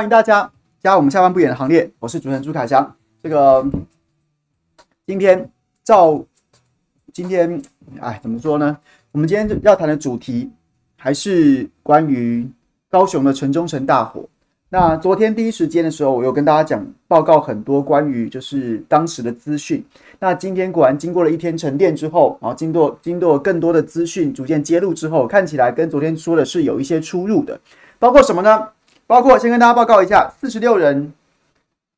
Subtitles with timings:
[0.00, 0.50] 欢迎大家
[0.82, 1.90] 加入我们下班不演的行列。
[1.98, 2.96] 我是主持人朱凯翔。
[3.22, 3.62] 这个
[5.06, 5.46] 今天
[5.84, 6.24] 照
[7.12, 7.60] 今天
[8.00, 8.78] 哎，怎么说呢？
[9.12, 10.50] 我们今天要谈的主题
[10.96, 12.50] 还是关于
[12.88, 14.24] 高雄的城中城大火。
[14.70, 19.84] 那昨天第一时间的时候，我有跟大家讲报告很多关于就是当时的资讯。
[20.18, 27.60] 那今天果然经过了一天沉淀之后，然后经过经过更多的资讯逐渐揭露之后，看起来跟昨天说的是有一些出入的。
[27.98, 28.66] 包括什么呢？
[29.10, 31.12] 包括先跟大家报告一下，四十六人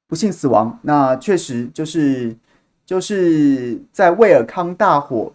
[0.08, 0.78] 不幸死亡。
[0.80, 2.34] 那确实就是
[2.86, 5.30] 就是在威尔康大火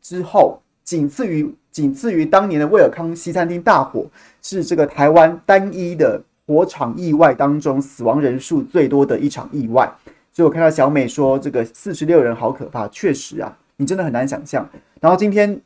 [0.00, 4.06] 之后，仅次于仅次于当年的威尔康西餐厅大火，
[4.40, 6.22] 是这个台湾单一的。
[6.48, 9.92] 火场意外当中死亡人数最多的一场意外，
[10.32, 14.64] 所以我看到小美说这个四十六人好可怕，确实啊，你真的很难想象。
[15.00, 15.60] 然后今天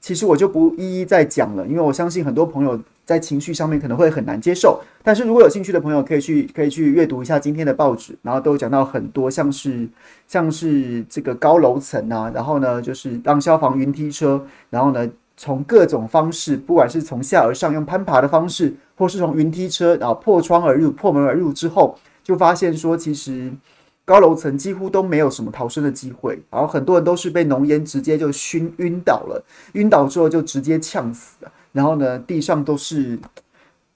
[0.00, 4.78] 其实我就不一一再讲了，因为我相信很多朋友在情绪上面可能会很难接受。
[5.02, 9.88] 但是如果有兴趣的朋友，可以去可以去阅读一下今天的报纸，然后都讲到很多像是
[10.28, 15.08] 像是这个高楼层啊，然后呢就是让消防云梯车，然后呢。
[15.38, 21.94] 从各种方式，不管是从下而上用攀爬的方式，或是从云梯车，然后破窗而入、破门而入之后，
[22.24, 23.52] 就发现说，其实
[24.06, 29.44] 高楼层几乎都没有什么逃生的机会，然后很多人都是被浓烟直接就熏晕倒了，
[29.74, 33.18] 晕倒之后就直接呛死了，然后呢，地上都是。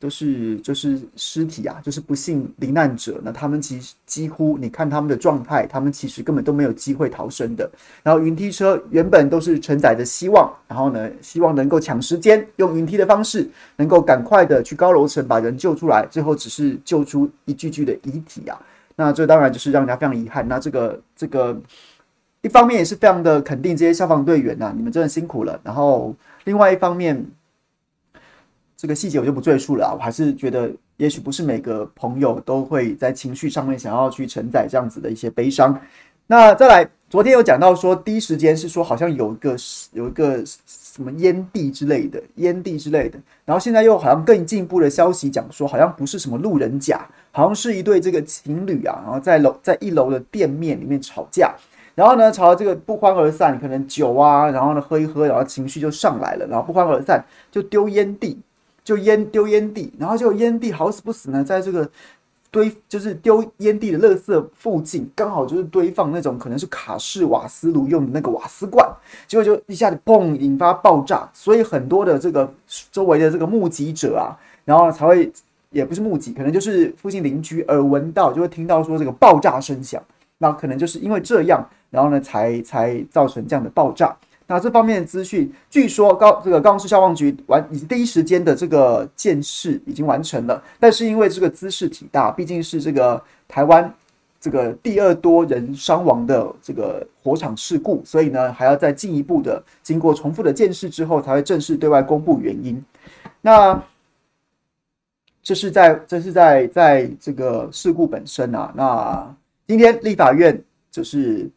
[0.02, 3.20] 都是就是尸体啊，就是不幸罹难者。
[3.22, 7.70] 那他们其实几乎，你看他们的状态，他们其实根本都没有机会逃生的。
[8.02, 13.46] 然后云梯车原本都是承载着希望，然后呢，希望能够抢时间，用云梯的方式
[13.76, 16.06] 能够赶快的去高楼层把人救出来。
[16.10, 18.58] 最后只是救出一具具的遗体啊。
[18.96, 20.48] 那这当然就是让人家非常遗憾。
[20.48, 21.54] 那这个这个
[22.40, 25.60] 一方面也是非常的肯定这些消防队员呐，你们真的辛苦了。
[25.62, 27.22] 然后另外一方面。
[28.80, 35.78] 这个细节我就不赘述了啊，我还是觉得，也许不是每个朋友都会在情绪上面想要去承载这样子的一些悲伤。
[36.26, 39.54] 那再来，昨天有讲到说，第一时间是说好像有一个
[39.92, 51.54] 有一个什么烟蒂之类的烟蒂之类的，然后现在又好像更进一步的消息讲说，好像不是什么路人甲，好像是一对这个情侣啊，然后在楼在一楼的店面里面吵架，
[51.94, 58.40] 然后呢吵到这个不欢而散，可能酒啊，然后呢喝一喝，然后情绪就上来了，然后不欢而散，就丢烟蒂。
[58.90, 61.88] 就烟丢烟蒂，然后就烟蒂好死不死呢，在这个
[62.50, 68.84] 堆就是丢烟蒂的垃圾附近，刚好就是堆放那种可能是卡式瓦斯炉用的那个瓦斯罐，
[69.28, 72.52] 结果就一下子砰引发爆炸，所以很多的这个
[72.90, 74.34] 周围的这个目击者啊，
[74.64, 75.32] 然后才会
[75.70, 80.02] 也不是目击，可能就是附近邻居耳闻到，就会听到说这个爆炸声响，
[80.38, 84.16] 那可能就是因为这样，然后呢才才造成这样的爆炸。
[84.50, 93.94] 那这方面的资讯，据说高这个高雄市消防局完以及第一时间的这个建设已经完成了，但是因为这个姿势挺大，毕竟是这个台湾
[94.40, 102.84] 这个第二多人伤亡的这个火场事故，所以呢还要再进一步的经过重复的建设之后，才会正式对外公布原因。
[103.40, 103.80] 那
[105.44, 108.72] 这是在这是在在这个事故本身啊。
[108.74, 109.32] 那
[109.68, 110.60] 今天立法院
[110.90, 111.48] 就是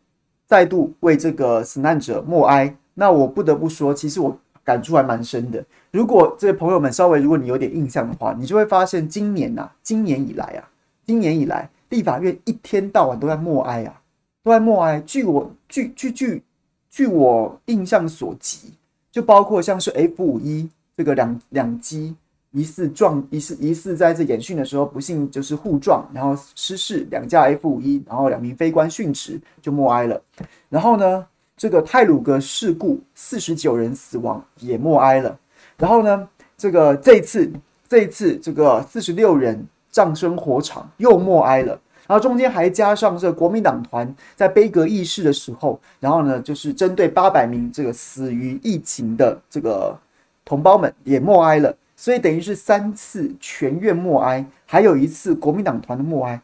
[0.46, 2.72] 再度为这个死难者默哀。
[2.94, 5.64] 那我不得不说，其实我感触还蛮深的。
[5.92, 10.70] 如果这位朋友们稍微，如果你有点印象的话，你就会发现，今年呐、啊，今年以来啊，
[11.06, 14.02] 今年以来，立法院一天到晚都在默哀啊，
[14.44, 15.02] 都在默哀。
[15.02, 16.44] 据我据据据
[16.90, 18.74] 据我印象所及，
[19.12, 22.16] 就包括像是 F 五一这个两两机
[22.52, 30.22] 疑似撞疑似疑似在这演训的时候不幸就是互撞，然后失事两架 F 五一，然后两名飞官殉职就默哀了。
[30.70, 35.38] 然后呢，这个泰鲁阁事故，四十九人死亡，也默哀了。
[35.78, 36.28] 然后呢，
[36.58, 37.52] 这个这次，
[37.88, 41.80] 这一次这个四十六人葬身火场，又默哀了。
[42.06, 49.98] 然后中间还加上这个国民党团在悲阁议事的时候，然后呢，就是针对八百名这个死于疫情的这个
[50.44, 51.74] 同胞们也默哀了。
[51.96, 56.42] 所以等于是三次全院默哀，还有一次国民党团的默哀。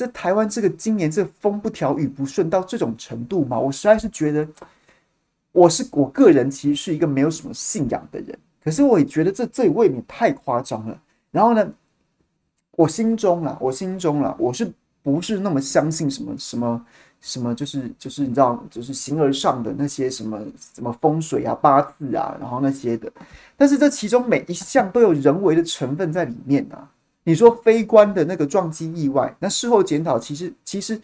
[0.00, 3.60] 这台湾这个今年这风不调雨不顺到这种程度吗？
[3.60, 4.48] 我实在是觉得，
[5.52, 10.98] 我是我个人其实是一个没有什么信仰的人，可是我也觉得这这未免太夸张了。
[11.30, 11.70] 然后呢，
[12.70, 16.86] 我心中啊，我心中啊，我是不是那么相信什么什么
[17.20, 20.40] 什么，就是就是你知道，就是形而上的那些什么
[20.74, 23.12] 什么风水啊、八字啊，然后那些的。
[23.54, 26.88] 但是这其中每一项都有人为的成分在里面啊。
[27.30, 31.00] 你说非官的那个撞击意外，那事后检讨，其实其实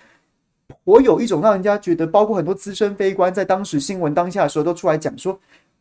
[0.83, 5.39] 我有一种让人家觉得，包括很多资深非官在当时新闻当下的时候都出来讲说，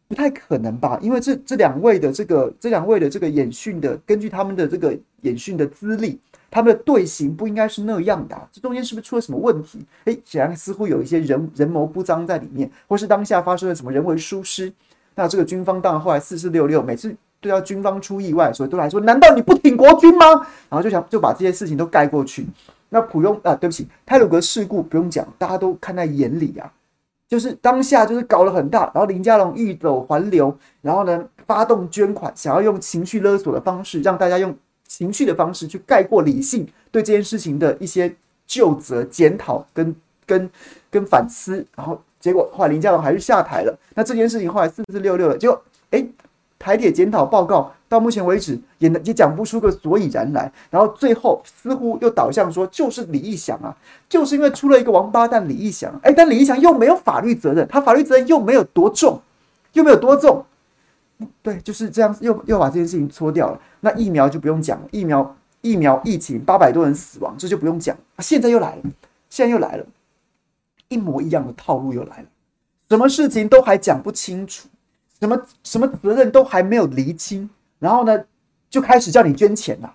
[0.07, 0.99] 不太可能吧？
[1.01, 6.19] 因为这这两位的这个这两位的这个演训的，根据他们的这个演训的资历，
[6.51, 8.47] 他们的队形不应该是那样的。
[8.51, 9.83] 这中间是不是出了什么问题？
[10.03, 14.71] 诶，显然似乎有一些人人谋不臧在里面，或是当下发生了什么人为疏失。
[15.15, 17.15] 那这个军方当然后来四四六六，每次
[17.47, 20.25] 都要军方出意外，所以都来说：难道你不挺国军吗？
[20.69, 22.45] 然后就想就把这些事情都盖过去。
[22.89, 26.71] 那普庸啊，对不起，泰鲁格事故不用讲，大家都看在眼里啊。
[27.27, 34.55] 就是当下就是搞了很大，然后林佳龙欲走还留，然后呢发动捐款，想要用情绪勒索的方式，让大家用
[34.87, 40.49] 情绪的方式去盖过理性对这件事情的一些就责、检讨跟跟
[40.91, 43.75] 跟反思，然后结果后来林佳龙还是下台了。
[43.95, 45.59] 那这件事情后来四四六六了，就
[45.89, 46.05] 哎。
[46.57, 53.75] 台铁检讨报告到目前为止也也讲不出个所以然来，然后最后似乎又导向说就是李义祥啊，
[54.09, 59.21] 就是因为出了一个王八蛋李义祥，哎，但李义祥又没有法律责任，他法律责任又没有多重，
[59.73, 60.45] 又没有多重，
[61.43, 63.59] 对，就是这样，又又把这件事情搓掉了。
[63.81, 67.95] 那疫苗就不用讲了，疫苗疫苗疫情八百多人死亡，这就不用讲。
[68.19, 68.81] 现在又来了，
[69.29, 69.85] 现在又来了，
[70.87, 72.25] 一模一样的套路又来了，
[72.89, 74.67] 什么事情都还讲不清楚。
[75.25, 78.23] 什么什么责任都还没有厘清，然后呢，
[78.69, 79.91] 就开始叫你捐钱了，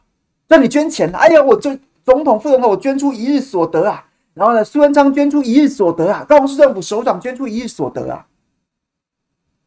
[0.48, 1.18] 叫你捐钱了。
[1.18, 4.04] 哎呀，我这总统、副总统，我捐出一日所得啊。
[4.34, 8.26] 然后呢，苏文昌捐出一日所得啊，高雄市政府首长捐出一日所得啊。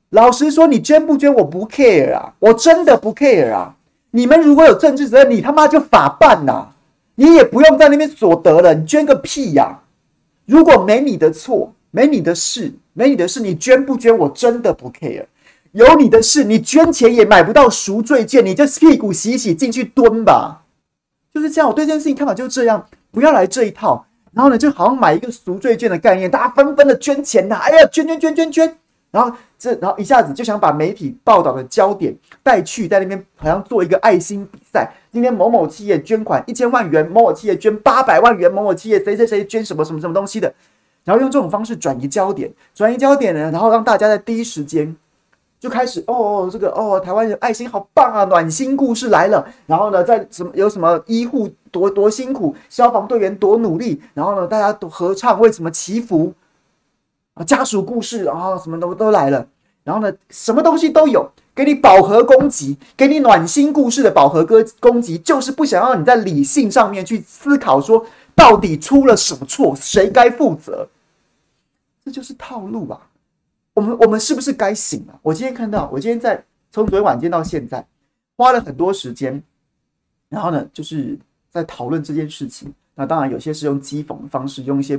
[0.10, 3.76] 老实说，你捐不捐，我不 care 啊，我真的不 care 啊。
[4.12, 6.76] 你们如果有政治责任，你他妈就法办呐、啊，
[7.16, 9.84] 你也不用在那边所得了，你捐个屁呀、啊！
[10.46, 15.26] 如果没你的错，没你的事，没你的事，你捐不捐，我真的不 care。
[15.74, 20.62] 有你的事，你捐钱也买不到赎罪券，你就屁股洗洗进去蹲吧，
[21.34, 21.68] 就是这样。
[21.68, 24.06] 我对这件事情看法就是这样，不要来这一套。
[24.34, 28.78] 然后呢，就好像买一个赎罪券的概念，大家纷纷的捐钱呐，哎呀，捐捐捐捐捐。
[29.10, 34.92] 然后这，然后一下子就想把媒体报道的焦点带去，在那边好像做一个爱心比赛。
[35.12, 40.54] 今天某某企业捐款一千万元，某某企业捐八百万元，某某企业谁谁谁捐什么什么什么东西的，
[41.04, 44.96] 然后用这种方式转移焦点，转移焦点呢，然后让大家在第一时间。
[45.64, 49.48] 就开始哦，这个哦，台湾人爱心好棒啊，暖心故事来了。
[49.66, 54.02] 然后呢，在什么有什么医护多多辛苦，消防队员多努力。
[54.14, 56.34] 然后呢，大家都合唱为什么祈福
[57.36, 57.46] 啊？
[57.46, 59.48] 家属故事啊，什么都都来了。
[59.86, 68.06] 然后呢，什么东西都有，给你饱和攻击，给你暖心故事的饱和歌攻击，就是不想让你在理性上面去思考，说
[68.36, 70.90] 到底出了什么错，谁该负责？
[72.04, 73.00] 这就是套路吧。
[73.74, 75.20] 我们我们是不是该醒了？
[75.24, 77.86] 我今天看到，我今天在从昨天晚间到现在，
[78.38, 79.42] 花了很多时间，
[80.30, 81.18] 然后呢，就是
[81.50, 82.74] 在讨论这件事情。
[82.96, 84.96] 那当然有些是用讥讽的方式，用一些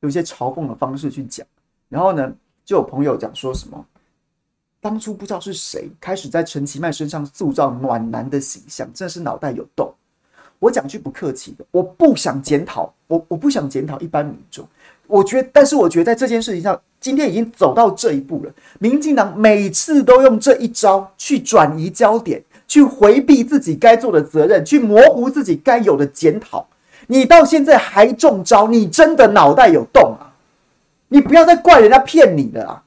[0.00, 1.46] 用一些嘲讽的方式去讲。
[1.88, 2.30] 然后呢，
[2.64, 3.82] 就有朋友讲说什么，
[4.80, 9.90] 当初不知道是谁开始在陈其迈身上塑造暖男的形象，真的是脑袋有洞。
[10.58, 14.68] 我讲句不客气的，我不想检讨，我我不想检讨一般民众。
[15.10, 18.52] 我觉得，但是我觉得在这件事情上，今天已经走到这一步了。
[18.78, 26.66] 民进党每次都用这一招去转移焦点，去回避自己该做的责任，去模糊自己该有的检讨。
[27.08, 30.30] 你到现在还中招，你真的脑袋有洞啊！
[31.08, 32.82] 你不要再怪人家骗你的啊！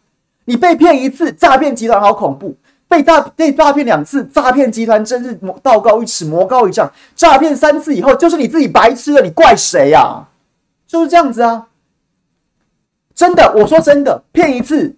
[0.46, 2.56] 你被骗一次，诈骗集团好恐怖；
[2.88, 6.90] 被诈被诈骗两次，诈骗集团真是道高一尺，魔高一丈。
[7.16, 10.26] 诈骗三次以后，就是你自己白痴了，你怪谁呀？
[10.88, 11.68] 就是这样子啊！
[13.16, 14.96] 真的，我说真的，骗一次，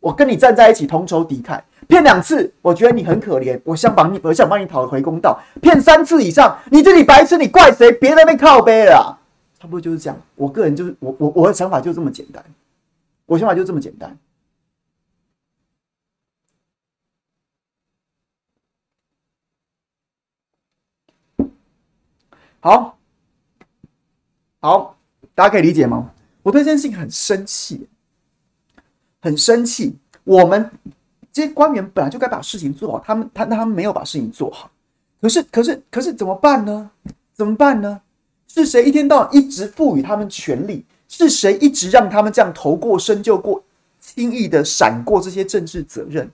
[0.00, 7.90] 我跟你站在一起同仇敌忾；骗两次，我觉得你很可怜，我想帮你，我想帮你讨回公道；骗三次以上，你自己白痴，你怪谁？
[7.92, 9.18] 别在那靠背了。
[9.58, 10.20] 差不多就是这样。
[10.34, 12.44] 我个人就是我我我的想法就这么简单，
[13.24, 14.16] 我想法就这么简单。
[22.60, 22.98] 好，
[24.60, 24.96] 好，
[25.34, 26.10] 大家可以理解吗？
[26.46, 27.88] 我对这件事情很生气，
[29.20, 29.96] 很生气。
[30.22, 30.70] 我们
[31.32, 34.70] 这些官员本来就该把事情做好，他们他他们没有把事情做好。
[35.20, 36.88] 可是可是可是怎么办呢？
[37.34, 38.00] 怎么办呢？
[38.46, 40.84] 是谁一天到晚一直赋予他们权力？
[41.08, 43.60] 是谁一直让他们这样头过身就过，
[43.98, 46.30] 轻易的闪过这些政治责任？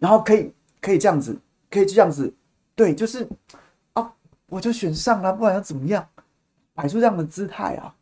[0.00, 1.38] 然后可以可以这样子，
[1.70, 2.34] 可以这样子，
[2.74, 3.28] 对，就是
[3.92, 4.12] 啊，
[4.48, 6.04] 我就选上了，不管要怎么样，
[6.74, 7.94] 摆出这样的姿态啊。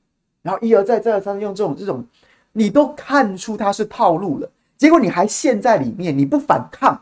[0.47, 2.05] 然后一而再再而三用这种这种，
[2.53, 4.49] 你都看出他是套路了，
[4.79, 7.00] 结果你还陷在里面，你不反抗，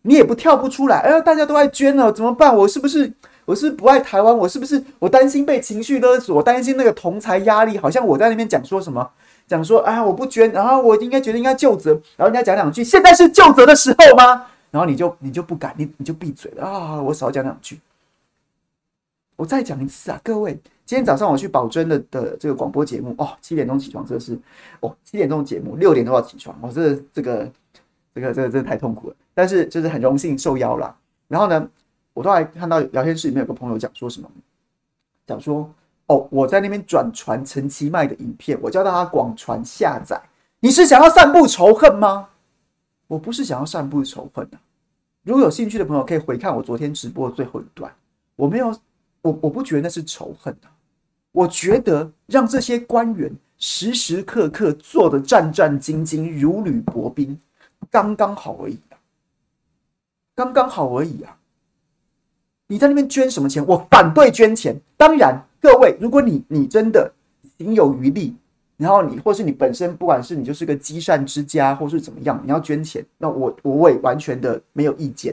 [0.00, 1.00] 你也不跳不出来。
[1.00, 2.56] 哎呀，大家都爱捐了，怎么办？
[2.56, 3.12] 我是不是
[3.44, 4.34] 我是不是不爱台湾？
[4.38, 6.34] 我是不是我担心被情绪勒索？
[6.34, 7.76] 我担心那个同侪压力？
[7.76, 9.06] 好像我在那边讲说什么
[9.46, 14.46] 讲说啊，我不捐，然后我应该觉得应该就责，然后人家讲两句，现在是就责的时候吗？
[14.70, 17.02] 然后你就你就不敢，你你就闭嘴了啊！
[17.02, 17.78] 我少讲两句。
[19.42, 20.52] 我再讲一次啊，各位，
[20.86, 24.38] 今天早上我去宝珍的的这个广播节目哦，七点钟起床，这是
[24.78, 27.50] 哦七点钟节目，六点都要起床，哦，这这个
[28.14, 30.96] 这个这个真的太痛苦了，但是就是很荣幸受邀了。
[31.26, 31.68] 然后呢，
[32.14, 34.30] 我都还看到聊天室里面有个朋友讲说什么，
[35.26, 35.68] 讲说
[36.06, 40.22] 哦，我在那边转传陈其迈的影片，我叫大家广传下载，
[40.60, 42.28] 你是想要散布仇恨吗？
[43.08, 44.58] 我不是想要散布仇恨的。
[45.24, 47.92] 如果有兴趣的朋友，可以回看我昨天直播的最后一段。
[48.36, 48.74] 我没有，
[49.22, 50.68] 我我不觉得那是仇恨的。
[51.32, 57.38] 我觉得让这些官员时时刻刻做得战战兢兢、如履薄冰，
[57.90, 58.98] 刚刚好而已啊，
[60.34, 61.36] 刚刚好而已啊。
[62.66, 63.64] 你在那边捐什么钱？
[63.66, 64.76] 我反对捐钱。
[64.96, 67.12] 当然，各位，如果你你真的
[67.58, 68.36] 行有余力。
[68.78, 75.32] 然后你，或是你本身，不管是你就是个积善之家，或是怎么样，你要捐钱，那我我也完全的没有意见。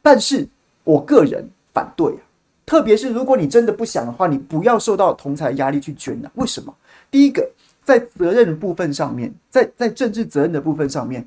[0.00, 0.48] 但是
[0.82, 2.22] 我个人反对啊，
[2.66, 6.30] 特别是如果你真的不想的话，你不要受到同侪压力去捐啊。
[6.34, 6.74] 为什么？
[7.10, 7.48] 第一个，
[7.84, 11.26] 在责任部分上面，在在政治责任的部分上面，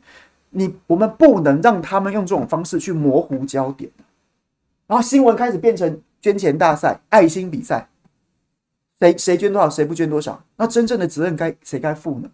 [0.50, 3.90] 你我们不能让他们用这种方式去模糊焦点。
[4.86, 7.88] 然后新闻开始变成捐钱大赛、爱心比赛。
[9.00, 10.44] 谁谁捐多少，谁不捐多少？
[10.58, 12.30] 那真正的责任该谁该负呢？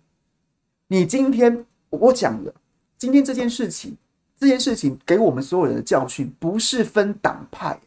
[0.88, 2.51] 你今天我讲了，
[2.97, 3.95] 今天这件事情，
[4.39, 7.79] 这件事情给我们所有人的教训，不是分党派，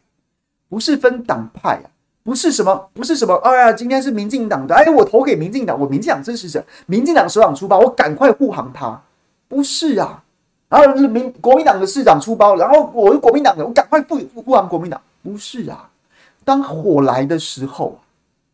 [0.69, 1.89] 不是分党派啊，
[2.23, 9.01] 不是什么，不是什么，哎呀，今天是民进党的，哎，我投给民进党，我民进党支持者，民进党首长出包，我赶快护航他，
[9.47, 10.23] 不是啊，
[10.69, 15.89] 然后民国民党的市长出包，然后我是国民党的，我赶快护护航国民党，不是啊，
[16.45, 17.99] 当火来的时候。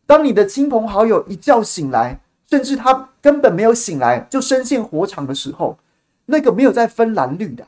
[0.08, 5.76] 当你的亲朋好友一觉醒来，甚至他根本没有醒来就身陷火场的时候，
[6.26, 7.66] 那个没有在分蓝绿的，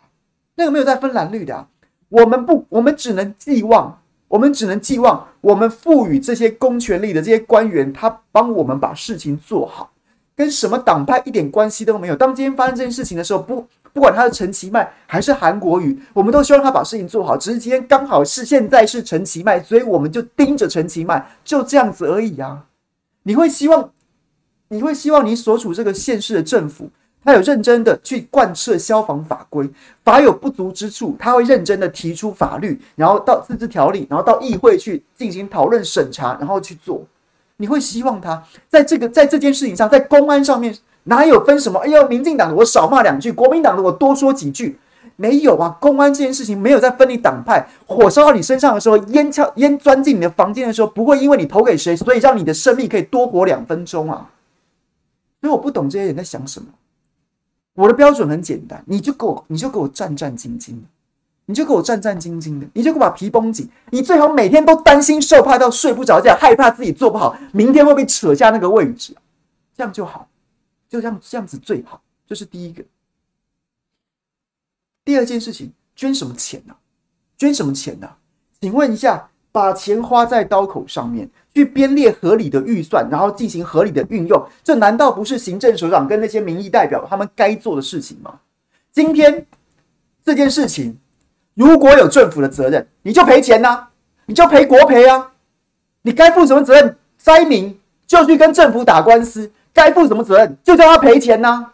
[0.54, 1.66] 那个没有在分蓝绿的，
[2.08, 9.90] 我们不，我们只能寄望，我们只能寄望，我们赋予这些公权力的这些官员，他帮我们把事情做好，
[10.36, 12.14] 跟什么党派一点关系都没有。
[12.14, 13.66] 当今天发生这件事情的时候，不。
[13.94, 17.36] 不管他是陈其迈还是韩国瑜，我们都希望他把事情做好。
[17.36, 22.66] 只是今天刚好是现在是陈其迈，所以我们就盯着陈其迈，就这样子而已啊！
[23.24, 23.90] 你会希望，
[24.68, 26.90] 你会希望你所处这个县市的政府，
[27.24, 29.68] 他有认真的去贯彻消防法规，
[30.04, 37.02] 法有不足之处，他会认真的提出法律，然后到自治条例，然后到议会去进行讨论审查，然后去做。
[37.56, 40.76] 你会希望他在这个在这件事情上，在公安上面。
[41.04, 41.78] 哪有分什么？
[41.78, 44.78] 哎呦，民进党的我少骂两句，国民党的我多说几句，
[45.16, 45.74] 没有啊。
[45.80, 54.28] 公安这件事情没有在分你党派，火烧到你身上的时候，烟呛烟钻进你的房间的时候，不会因为你投给谁，所以让你的生命可以多活两分钟啊。
[55.40, 56.66] 所以我不懂这些人在想什么。
[57.78, 60.82] 我的标准很简单，你就给我，你就给我战战兢兢的，
[61.46, 63.70] 你就给我战战兢兢的，你就给我把皮绷紧。
[63.92, 69.16] 你最好每天都担心受怕到睡不着觉，害怕自己做不好，明天会被扯下那个位置，
[69.76, 70.28] 这样就好。
[70.88, 72.84] 就这样这样子最好，这是第一个。
[75.04, 76.74] 第二件事情，捐什么钱呢？
[77.36, 78.10] 捐什么钱呢？
[78.60, 88.34] 请问一下，把钱花在刀口上面，去编列合理的预算，然后进行合理的运用，这难道不是行政首长跟那些民意代表他们该做的事情吗？
[88.92, 89.44] 今天
[90.24, 90.96] 这件事情，
[91.54, 93.88] 如果有政府的责任，你就赔钱呐，
[94.26, 95.32] 你就赔国赔啊，
[96.02, 96.96] 你该负什么责任？
[97.16, 99.50] 灾民就去跟政府打官司。
[99.74, 101.66] 该负什么责任，就叫他赔钱呐！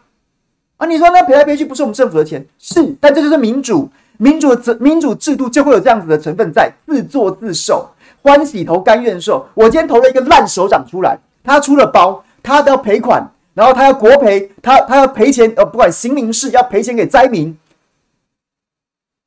[0.77, 7.89] 啊，你说那赔来赔去不是我们政府的钱，是，但这就是民主，民主制民主制度就会有这样子的成分在，自作自受，
[8.21, 9.47] 欢喜投甘愿受。
[9.53, 17.57] 我今天投了一个烂首长出来，他出了包，他都要赔款，然后他要国赔，他他要赔钱，呃，不管行民事要赔钱给灾民，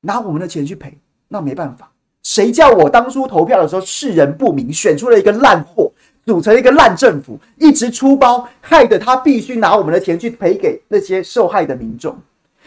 [0.02, 0.98] 拿我们的钱去赔，
[1.28, 1.90] 那没办法，
[2.22, 5.92] 谁叫我当初投票的时候世人不明，选出了一个烂货。
[6.26, 12.14] 组成一个烂政府，一直出包，害得他必须拿我们的钱去赔给那些受害的民众。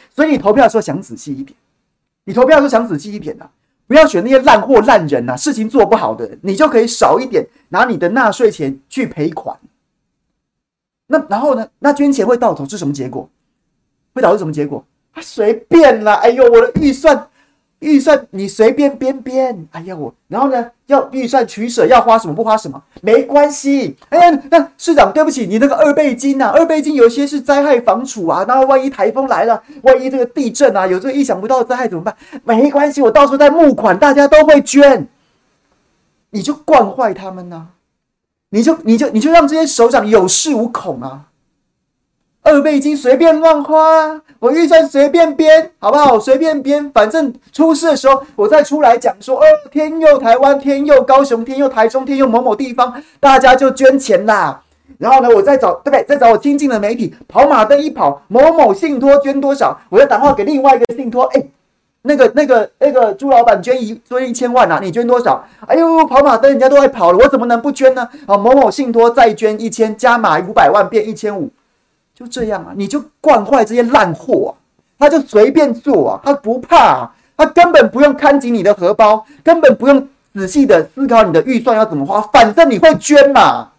[0.09, 1.55] 所以你投票的时候想仔细一点，
[2.25, 3.49] 你投票的时候想仔细一点呐、
[3.87, 9.57] 不要选那些烂货烂人呐、啊，事情做不好的人，你就可以少一点拿你的纳税钱去赔款。
[11.07, 11.67] 那然后呢？
[11.79, 13.29] 那捐钱会到头是什么结果？
[14.13, 14.85] 会导致什么结果？
[15.13, 16.13] 啊，随便啦！
[16.15, 17.27] 哎呦，我的预算。
[17.81, 23.97] 预算你随便编编，哎呀我，然后呢，要预算取舍，要花什么不花什么，没关系。
[24.09, 32.15] 哎呀，那市长对不起，你那个二倍金呐、啊，二倍金有些是灾害防处啊，那万一台风来了，万一这个地震啊，有这个意想不到的灾害怎么办？
[32.43, 35.07] 没关系，我到时候再募款，大家都会捐，
[36.29, 37.67] 你就惯坏他们呐、啊，
[38.51, 41.25] 你就你就你就让这些首长有恃无恐啊，
[42.43, 46.19] 二倍金随便乱花，我预算随便编，好不好？
[46.19, 54.61] 随便编，反正出事的时候我再出来讲说，哦，天佑台湾，天佑高雄，天佑台中，天佑某某地方，大家就捐钱啦。
[54.97, 56.03] 然后呢，我再找对不对？
[56.03, 61.43] 再找我亲近的媒体，跑马灯一跑，某某信托捐多少，我再打电话给另外一个信托，哎。
[62.03, 65.45] 那个、那个、那个朱老板捐一捐一千万呐、啊，你捐多少？
[65.67, 68.09] 哎呦，跑马灯人家都在跑了，我怎么能不捐呢？
[68.25, 71.51] 啊，某某信托再捐一千，加码五百万变一千五，
[72.21, 74.53] 就这样啊，你就惯坏这些烂货啊，
[74.99, 83.69] 他就随便做啊，他不怕、啊，他根本不用看紧你的荷包，根本不用仔细的思考你的预算要怎么花，反正你会捐嘛，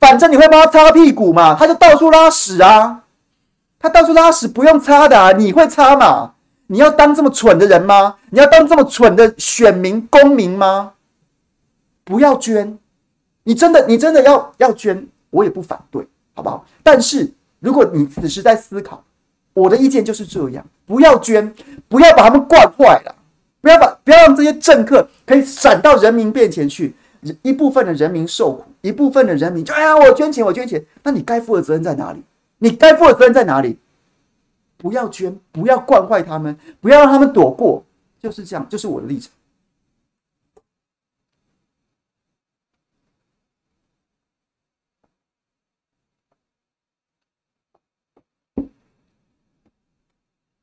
[0.00, 3.02] 反正你会帮他擦屁股嘛，他就到处拉屎啊，
[3.78, 6.32] 他到处拉屎不用擦的、啊，你会擦嘛？
[6.66, 8.16] 你要当这么蠢的人吗？
[8.30, 10.92] 你要当这么蠢的选民公民吗？
[12.02, 12.78] 不要捐，
[13.44, 16.64] 你真的你真的要要捐，我也不反对，好不好？
[16.82, 17.30] 但是
[17.62, 19.04] 如果你此时在思考，
[19.54, 21.54] 我的意见就是这样：不要捐，
[21.88, 23.14] 不要把他们惯坏了，
[23.60, 26.92] 不要把不要让这些政客可以闪到人民面前去，
[27.42, 32.20] 一部分的人民受苦，一部分的人民就哎呀，我捐钱，我捐钱，那你该负的责任在哪里？
[32.58, 33.78] 你该负的责任在哪里？
[34.76, 37.84] 不要捐，不要惯坏他们，不要让他们躲过，
[38.20, 39.30] 就是这样，就是我的立场。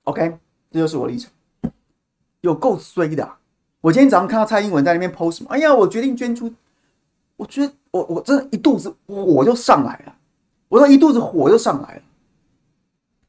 [0.06, 0.38] OK，
[0.72, 1.32] 这就是我的立场。
[2.42, 3.30] 有够衰的！
[3.82, 6.54] 我今天早上看到蔡英文在那边 post 什么，哎呀，我决定捐出，
[7.36, 10.16] 我觉得我我真的一肚子火就上来了，
[10.70, 12.02] 我说一肚子火就上来了。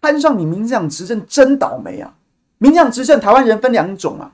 [0.00, 2.16] 攀上你民进党执政真倒霉啊！
[2.58, 4.32] 民进党执政，台湾人分两种啊，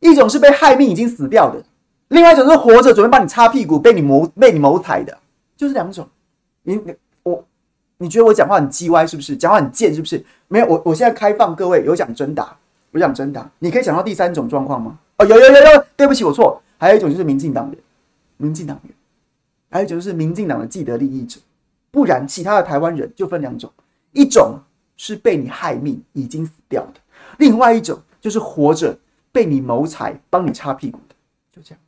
[0.00, 1.64] 一种是被害命已经死掉的，
[2.08, 5.18] 另外一种是活着准备帮你擦屁股被你谋被你谋财的，
[5.56, 6.08] 就是两种。
[6.62, 6.94] 你你
[7.98, 9.36] 你，觉得我讲话很叽歪是不是？
[9.36, 10.24] 讲话很贱是不是？
[10.48, 12.56] 没有，我我现在开放各位有讲真答，
[12.92, 14.98] 有讲真答，你可以讲到第三种状况吗？
[15.18, 16.60] 哦，有有有有，对不起，我错。
[16.78, 17.78] 还有一种就是民进党人，
[18.36, 18.92] 民进党人，
[19.70, 21.40] 还有一种是民进党的既得利益者，
[21.90, 23.70] 不然其他的台湾人就分两种，
[24.12, 24.60] 一种。
[24.98, 27.00] 是被你害命已经死掉的，
[27.36, 28.98] 另外一种就是活着
[29.30, 31.14] 被你谋财帮你擦屁股的，
[31.52, 31.78] 就这样。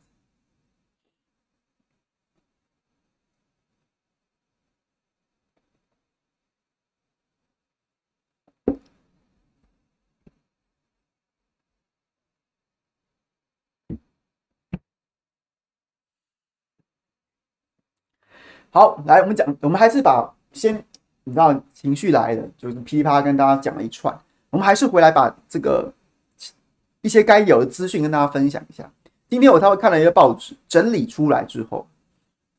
[18.71, 20.83] 好，来，我们讲，我们还是把先。
[21.25, 24.17] 你知道情绪来了，就是噼里啪啦跟大家讲了一串。
[24.49, 25.93] 我们还是回来把这个
[27.01, 28.89] 一些该有的资讯跟大家分享一下。
[29.29, 31.85] 今天我稍微看了一个报纸，整理出来之后，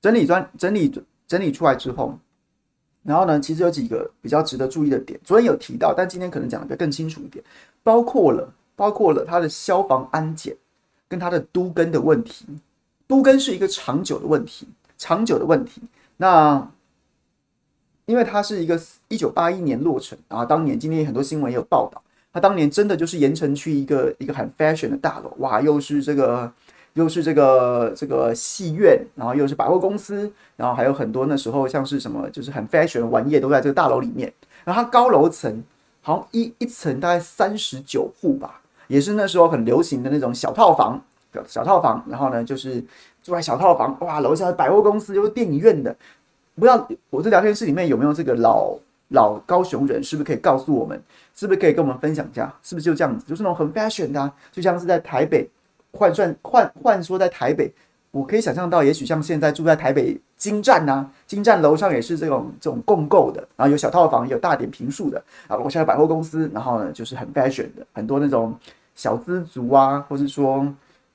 [0.00, 0.88] 整理专整理
[1.26, 2.16] 整理出来之后，
[3.02, 5.18] 然后呢，其实有几个比较值得注意的点。
[5.24, 7.44] 昨天有提到，但今天可能讲的更清楚一点，
[7.82, 10.56] 包括了包括了它的消防安检
[11.08, 12.46] 跟它的都根的问题。
[13.08, 15.82] 都根是一个长久的问题，长久的问题。
[16.20, 16.68] 那
[18.04, 18.78] 因为它是一个
[19.08, 26.52] 一九八一年落成，然后当年今天很多新闻也有报道，它当年真的就是盐城区一个一个很 fashion 的大楼，哇，又是这个
[26.92, 34.30] 又是这个这个戏院，然后又是百货公司，然后还有很多那时候像是什么就是很 fashion 的玩意都在这个大楼里面。
[34.64, 35.64] 然后它高楼层
[36.02, 41.02] 好像一一层大概三十九户吧，也是那时候很流行的那种小套房，
[41.46, 42.04] 小套房。
[42.06, 42.84] 然后呢，就是
[43.22, 45.94] 住在小套房，哇，楼下的百货公司又是电影院的。
[46.54, 48.76] 不知道我这聊天室里面有没有这个老
[49.08, 50.02] 老高雄人？
[50.02, 51.00] 是不是可以告诉我们？
[51.34, 52.52] 是不是可以跟我们分享一下？
[52.62, 53.24] 是不是就这样子？
[53.26, 55.48] 就是那种很 fashion 的、啊，就像是在台北
[55.92, 57.72] 换算换换说在台北，
[58.10, 68.54] 我可以想象到，也许像现在住在台北京站呐、啊，京站楼上也是这种这种共构的，然后有小套房，有大点坪数的啊，楼下的百货公司，然后呢就是很 fashion 的，很多那种
[68.94, 70.66] 小资族啊，或是说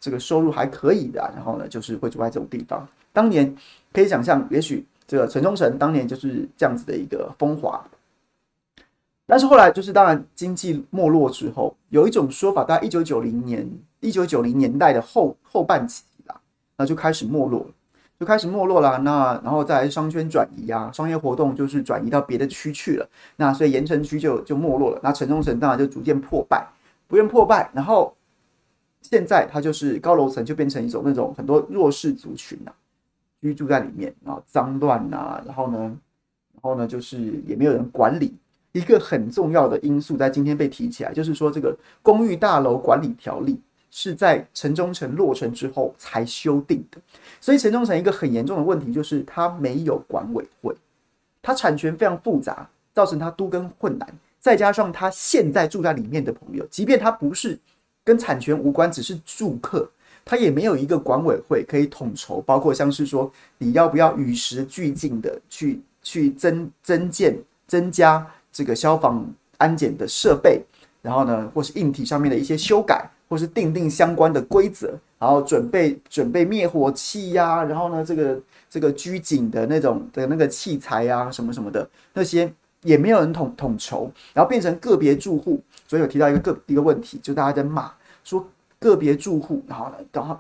[0.06, 2.88] 这个收入还可以的、然后呢就是会住在这种地方。
[3.12, 3.56] 当年
[3.92, 4.86] 可以想象，也许。
[5.08, 7.80] 这个城中城当年就是这样子的一个风华，
[9.28, 16.36] 但是后来就是当然经济没落之后，有一种说法，大概一九九零年、一九九零年代的后后半期啦，
[16.78, 17.68] 那就开始没落，
[18.20, 18.98] 就开始没落了。
[18.98, 23.08] 那然后再来商圈转移啊，商业活动就是转移到别的区去了。
[23.36, 25.00] 那所以盐城区就就没落了。
[25.04, 26.68] 那城中城当然就逐渐破败，
[27.08, 27.70] 不愿破败。
[27.76, 28.12] 然后
[29.10, 32.74] 现在它就是高楼层就变成一种那种很多弱势族群啊。
[33.42, 35.78] 居住在里面啊，脏乱啊，然后呢，
[36.54, 38.34] 然后呢，就是也没有人管理。
[38.72, 47.00] 一个很重要的因素在今天被提起来，就是说这个公寓大楼管理条例是在城中城落成之后才修订的。
[47.40, 50.76] 所以城中城一个很严重的问题就是它没有管委会，
[51.44, 57.60] 它产权非常复杂，造成它都跟困难，再加上他现在住在里面的朋友，即便他不是
[58.06, 59.90] 跟产权无关，只是住客，
[60.24, 67.36] 他也没有一个管委会可以统筹，包括像是说你要不要与时俱进的去去增增建
[67.68, 70.62] 增加这个消防安检的设备，
[71.02, 78.40] 然后呢，或是硬体上面的一些修改，或是定定相关的规则，然后准备准备灭火器呀、然后呢，这个
[78.70, 82.54] 这个拘谨的那种的那个器材呀、什么什么的那些。
[82.82, 85.60] 也没有人统统筹，然后变成个别住户。
[85.88, 87.94] 所以有提到一个个一个问题，就大家在骂
[88.24, 88.48] 说
[88.80, 90.40] 个别住户，然后呢，然后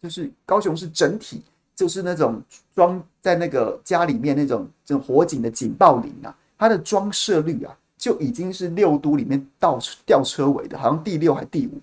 [0.00, 1.42] 就是高雄市整体
[1.74, 2.40] 就是那种
[2.74, 11.80] 装在那个家里面那种这种火警的警报铃啊，它的装设率啊就已经是六都里面倒吊车尾的，好像第六还第五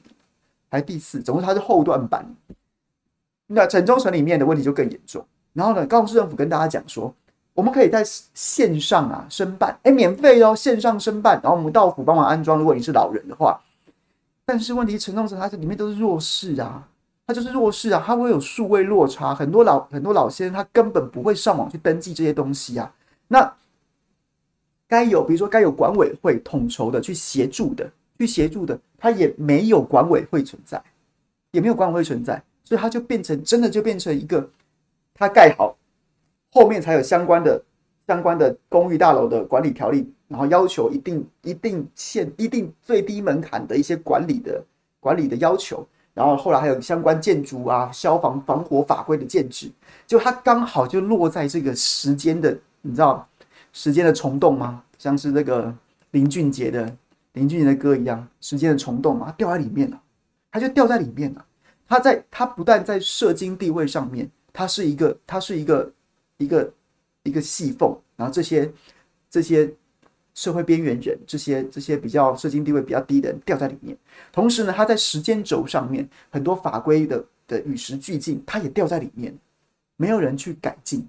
[0.69, 2.25] 还第四，总之它是后段版。
[3.47, 5.25] 那城中城里面的问题就更严重。
[5.53, 7.13] 然后呢，高雄市政府跟大家讲说。
[7.59, 8.01] 我们可以在
[8.33, 12.57] 线上啊申办，哎，免费哦，线上申办，然后我们到府帮忙安装。
[12.57, 13.59] 如果你是老人的话，
[14.45, 16.87] 但是问题城中城它这里面都是弱势啊，
[17.27, 22.89] 它就是弱势啊，它会有数位落差，很多老很多老先生他根本不会上网去登记这些东西啊。
[23.27, 23.53] 那
[24.87, 30.81] 该有，比如说该有管委会统筹的去协助的，去协助的，他也没有管委会存在，
[31.51, 34.49] 也没有管委会存在，所以它就变成真的就变成一个，
[35.13, 35.75] 它盖好。
[36.51, 37.61] 后面才有相关的
[38.07, 44.63] 相关的公寓大楼的管理条例，然后要求一定一定限一定最低门槛的一些管理的
[44.99, 49.71] 管理的要求，然后后来还有相关建筑啊、消防防火法规的建制，
[50.07, 53.27] 就它刚好就落在这个时间的，你知道
[53.71, 54.83] 时间的虫洞吗？
[54.97, 55.71] 像是那个
[56.11, 56.91] 林俊杰的
[57.33, 60.01] 林俊杰的歌一样，时间的虫洞嘛，它掉在里面了，
[60.51, 61.45] 它就掉在里面了。
[61.87, 65.91] 它在它不但在社经地位上面，它是一个它是一个。
[66.39, 66.73] 一个
[67.23, 68.71] 一个细缝，然后这些
[69.29, 69.71] 这些
[70.33, 73.95] 社会边缘人，这些这些比较社经地位比较低的人掉在里面。
[74.31, 79.37] 同时呢，他在时间轴上面很多法规的的与时俱进，他也掉在里面，
[79.97, 81.07] 没有人去改进。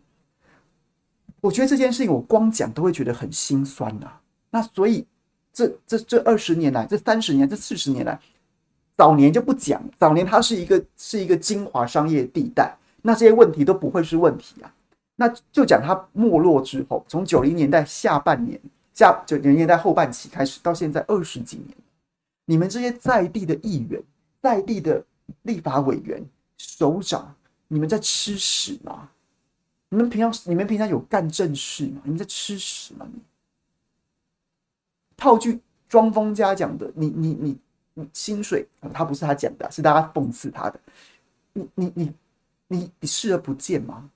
[1.40, 4.20] 我觉得这件事情我光讲都会觉得很心酸呐、啊。
[4.50, 5.06] 那所以
[5.52, 8.20] 这这这二十年来，这三十年，这四十年来，
[8.96, 14.74] 早年就不讲，早年它是一个是一个精华商业地带，那这些问题都不会是问题啊。
[15.20, 18.58] 那就讲它没落之后，从九零年代下半年、
[18.94, 21.76] 下九零年代后半期开始，到现在二十几年，
[22.46, 24.02] 你们这些在地的议员、
[24.40, 25.04] 在地的
[25.42, 26.24] 立法委员、
[26.56, 27.34] 首长，
[27.68, 29.10] 你们在吃屎吗？
[29.90, 32.00] 你们平常、你们平常有干正事吗？
[32.04, 33.06] 你们在吃屎吗？
[33.12, 33.20] 你
[35.18, 37.58] 套句庄丰家讲的，你、你、你、
[37.92, 40.80] 你薪水，他不是他讲的，是大家讽刺他的。
[41.52, 42.14] 你、你、你、
[42.68, 44.08] 你、你视而不见吗？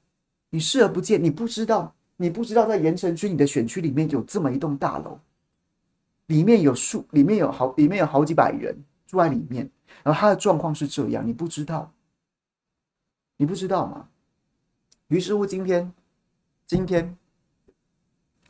[0.55, 5.19] 你视而不见，你不知道，你不知道在盐城区你的选区里面有这么一栋大楼，
[6.27, 8.73] 里面有数，里面有好，里面有好几百人
[9.05, 9.69] 住在里面，
[10.05, 11.93] 然后他的状况是这样，你不知道，
[13.37, 14.09] 你不知道吗？
[15.09, 15.93] 于是乎，今天，
[16.69, 17.17] 今天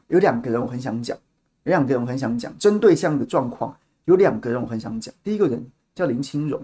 [0.08, 1.16] 有两个人我很想讲，
[1.62, 5.14] 有两个人我很想讲，针对这样的状况，有两个人我很想讲。
[5.22, 6.62] 第一个人叫林清荣，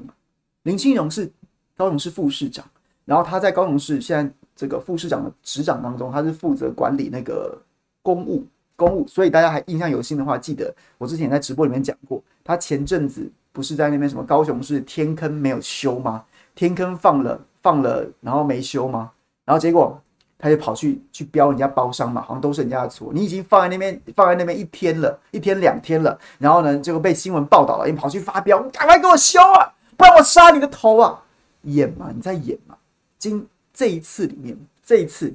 [0.64, 1.32] 林清荣是
[1.74, 2.62] 高雄市副市长，
[3.06, 4.34] 然后他在高雄市现在。
[4.54, 7.56] 这个副市长的职掌当中，他是负责管理那个
[8.02, 8.44] 公务
[8.76, 16.24] 公务，所以大家还印象犹新的话，记得我之前在直播里面讲过，他前阵子不是在那边什么高雄市天坑没有修吗？
[16.54, 19.10] 天坑放了放了，然后没修吗？
[19.44, 20.00] 然后结果
[20.38, 23.12] 他就跑去去标人家包商嘛，好像都是人家的错。
[23.12, 31.22] 你已经放在那边放在那边一天了，一天两天了，然后呢，结果被新闻报道了，你跑去发飙，你赶快给我修啊，不然我杀你的头啊！
[31.62, 32.76] 演嘛，你在演嘛，
[33.18, 33.46] 今。
[33.80, 35.34] 这一次里面，这一次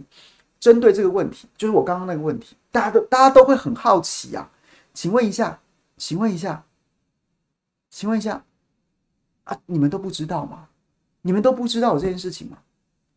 [0.59, 4.47] 针对这个问题，就是我刚刚那个问题，大家都大家都会很好奇啊。
[4.93, 5.59] 请问一下，
[5.97, 6.63] 请问一下，
[7.89, 8.45] 请问一下
[9.45, 10.67] 啊，你们都不知道吗？
[11.23, 12.59] 你们都不知道有这件事情吗？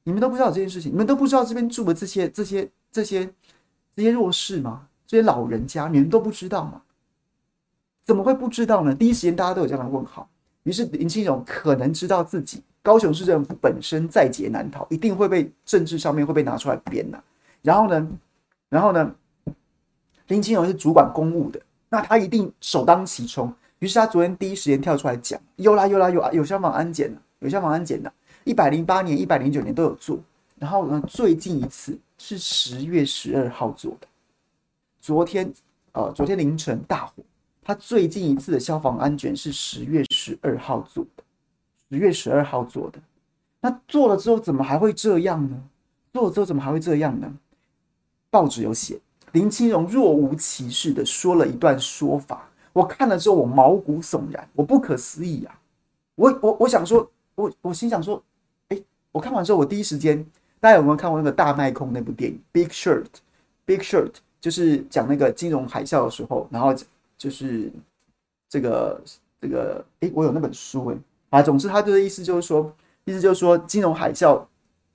[0.05, 0.91] 你们都不知道有这件事情？
[0.91, 3.31] 你们都不知道这边住的这些这些这些
[3.95, 4.89] 这些弱势吗？
[5.07, 6.81] 这些老人家，你们都不知道吗？
[8.03, 8.95] 怎么会不知道呢？
[8.95, 10.27] 第一时间大家都有这样的问号。
[10.63, 12.63] 于是林清荣可能知道自己。
[12.83, 17.23] 高雄市政府本身在劫难逃，一定会被政治上面会被拿出来编呐。
[17.63, 18.09] 然后呢，
[18.69, 19.15] 然后呢，
[20.29, 23.53] 林清荣是主管公务的，那他一定首当其冲。
[23.81, 28.13] 于是他昨天第一时间跳出来讲：有啦有啦有啊，有消防安检的，有消防安检的，
[28.45, 30.19] 一百零八年、一百零九年都有做。
[30.59, 34.09] 然后呢，最近一次是十月十二号做的。
[35.01, 35.53] 昨天，
[35.93, 37.23] 呃，昨天凌晨大火，
[37.63, 41.07] 他最近一次的消防安检是十月十二号做。
[41.91, 42.99] 十月十二号做的，
[43.61, 45.61] 那做了之后怎么还会这样呢？
[46.13, 47.33] 做了之后怎么还会这样呢？
[48.31, 48.99] 报纸有写，
[49.33, 55.61] 林清荣若无其事的说了一段说法，我看了之后我毛骨悚然，我不可思议啊！
[56.15, 58.23] 我我我想说，我我心想说，
[58.69, 58.79] 哎，
[59.13, 60.25] 我看完之后，我第一时间，
[60.61, 63.05] 大家有没有看过那个大麦空那部电影《Big Shirt》
[63.65, 66.75] ？Big Shirt 就是讲那个金融海啸的时候，然后
[67.17, 67.73] 就是
[68.49, 69.01] 这个
[69.41, 70.97] 这个，哎，我有那本书哎
[71.31, 74.41] 啊，总之他的意思就是说，意思就是说，金融海啸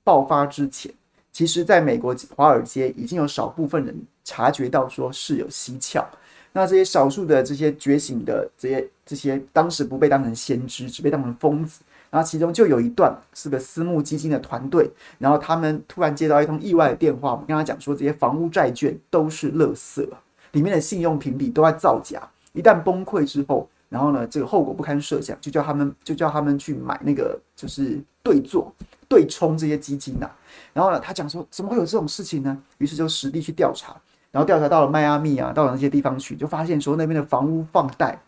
[0.04, 0.92] 爆发之前。
[1.32, 6.06] 其实，在美国华尔街已经有少部分人察觉到说是有蹊跷，
[6.52, 11.82] 那这些少数的这些觉醒的这些这些，当时不被当成先知，只被当成疯子。
[12.12, 20.08] 然后其中就有一段是个私募基金的团队，然后他们突然接到一通意外的电话，我们跟他讲说这些房屋债券都是垃圾，
[20.52, 28.74] 里面的信用评比都在造假，一旦崩溃之后，然后呢，这个后果不堪设想，就叫他们就叫他们去买那个就是对做。
[29.06, 30.28] 对冲这些基金呐、
[30.74, 32.58] 然后呢，他讲说怎么会有这种事情呢？
[32.80, 33.96] 于是就实地去调查，
[34.32, 38.20] 然后调查到了迈阿密啊，到了那些地方去，就发现说那边的房屋放贷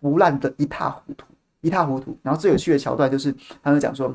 [0.00, 1.26] 腐烂的一塌糊涂，
[1.60, 2.16] 一塌糊涂。
[2.22, 4.10] 然后最有趣的桥段就是，他们讲说，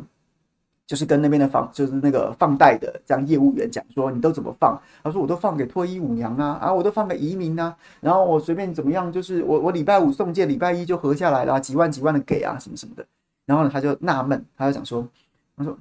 [0.91, 4.77] 就是跟那边的房，就是那个放贷的这样业务员讲说，你都怎么放？
[5.01, 13.05] 他说我都放给脱衣舞娘啊，啊，我都放给移民啊，然后我随便怎么样，就是我我礼拜五送件，礼拜一就合下来了，几万几万的给啊，什么什么的。
[13.45, 15.07] 然后呢，他就纳闷，他就讲说，
[15.55, 15.77] 他说。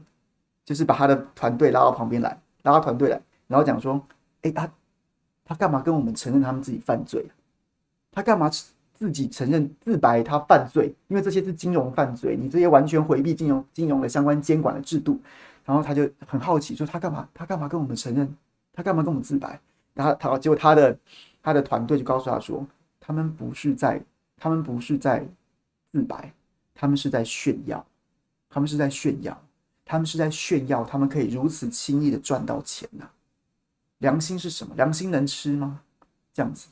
[0.62, 4.00] 就是把他的团队拉到旁边来，拉到团队来，然后讲说
[4.42, 4.70] ：“哎，他
[5.44, 7.26] 他干嘛跟我们承认他们自己犯罪？
[8.12, 8.48] 他干嘛
[9.00, 10.94] 自己承认自白他犯罪？
[11.08, 15.18] 因为这些是金融犯罪，你这些完全回避金融金融的相关监管的制度。”
[15.64, 17.26] 然后他就很好奇说：“他干嘛？
[17.32, 18.36] 他干嘛跟我们承认？
[18.74, 19.58] 他干嘛跟我们自白？”
[19.94, 20.98] 然后他结果他的
[21.42, 22.66] 他的团队就告诉他说
[23.00, 23.98] ：“他们不是在，
[24.36, 25.26] 他们不是在
[25.90, 26.32] 自白，
[26.74, 27.84] 他们是在炫耀，
[28.50, 29.36] 他们是在炫耀。”
[29.82, 33.10] 他们是在炫耀，他们可以如此轻易的赚到钱呐、
[33.98, 34.72] 良心是什么？
[34.76, 35.80] 良心能吃吗？
[36.32, 36.68] 这样子。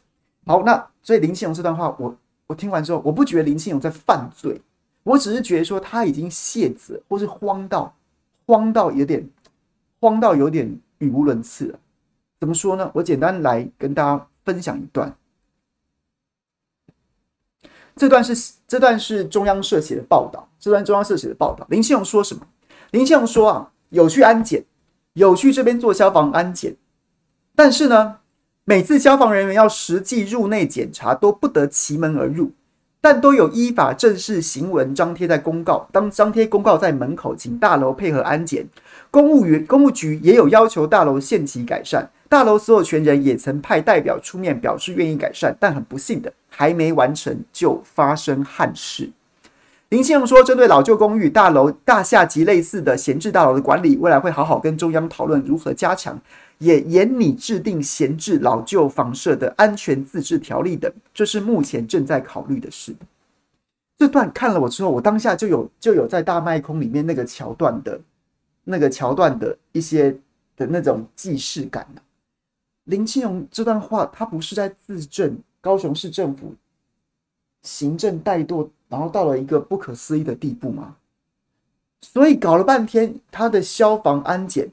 [0.49, 4.61] 好，那所以林庆荣这段话，我我听完之后，我不觉得林庆荣在犯罪，
[5.03, 7.95] 我只是觉得说他已经卸责，或是慌到
[8.47, 9.29] 慌到有点
[10.01, 10.67] 慌到有点
[10.99, 11.79] 语无伦次了。
[12.41, 12.91] 怎么说呢？
[12.95, 15.15] 我简单来跟大家分享一段。
[17.95, 22.47] 这段是这段是中央社写的报道，这段中央社写的报道，林庆荣说什么？
[22.93, 24.65] 林庆荣说啊，有去安检，
[25.13, 26.77] 有去这边做消防安检，
[27.55, 28.21] 但是呢，
[28.69, 32.53] 每次消防人员要实际入内检查，都不得其门而入，
[33.01, 38.67] 但都有依法正式行文张贴在公告，当张贴公告在门口，请大楼配合安检。
[39.11, 49.11] 公务员、公务局也有要求大楼限期改善，大楼所有权人也曾派代表出面表示愿意改善，但很不幸的，还没完成就发生憾事。
[49.89, 56.21] 林清荣说：“针对老旧公寓、大楼、大厦及类似的闲置大楼的管理，未来会好好跟中央讨论如何加强，
[56.59, 62.95] 也严拟制定闲置老旧房舍的安全自治条例等，这是目前正在考虑的事。”
[63.99, 68.01] 这段看了我之后，我当下就有就有在大麦空里面那个桥段的，
[68.65, 70.17] 那个桥段的一些
[70.57, 71.87] 的那种既视感。
[72.85, 76.55] 林清荣这段话，他不是在自证高雄市政府
[77.63, 78.69] 行政怠惰。
[78.91, 80.97] 然后到了一个不可思议的地步吗，
[82.01, 84.71] 所以搞了半天，他的消防安检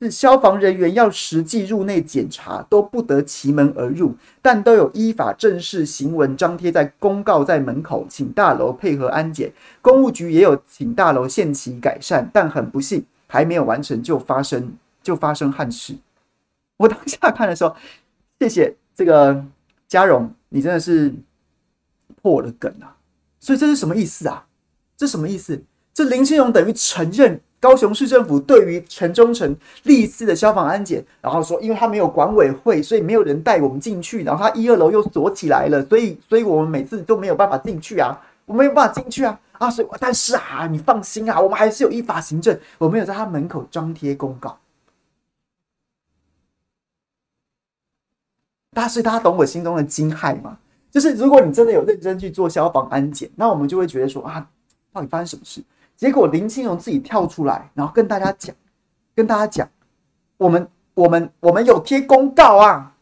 [0.00, 9.52] 是消防人员要实际入内检查都不得其门而入，但都有依法正式行文张贴在公告在门口，请大楼配合安检。
[9.82, 15.96] 公务局也有请大楼限期改善，但很不幸还没有完成就发生就发生憾事。
[16.76, 17.74] 我当下看的时候，
[18.38, 19.44] 谢谢这个
[19.88, 21.12] 嘉荣，你真的是
[22.22, 22.94] 破了梗啊！
[23.40, 24.46] 所以这是什么意思啊？
[24.96, 25.60] 这什么意思？
[25.92, 38.16] 这林清荣等于承认高雄市政府对于城中城历次的消防安检，然后说因为他没有管委会，所以没有人带我们进去，然后他一二楼又锁起来了，所以所以我们每次都没有办法进去啊，
[38.46, 39.68] 我没有办法进去啊啊！
[39.68, 44.56] 所以但是啊，你放心啊，我们还是有依法行政，我们有在他门口张贴公告。
[48.72, 50.58] 大家所以大家懂我心中的惊骇吗？
[50.92, 54.48] 就是如果你真的有认真去做消防安检，那我们就会觉得说啊，
[54.92, 55.60] 到底发生什么事？
[55.98, 58.56] 结果林清荣自己跳出来，然后跟大家讲，
[59.14, 59.68] 跟大家讲，
[60.38, 62.94] 我们我们我们有贴公告啊，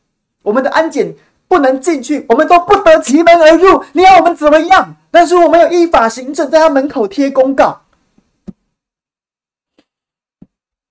[0.42, 1.14] 我们的安检
[1.46, 4.96] 不能进去，我们都不得其门而入，你要我们怎么样？
[5.10, 7.82] 但是我们有依法行政，在他门口贴公告。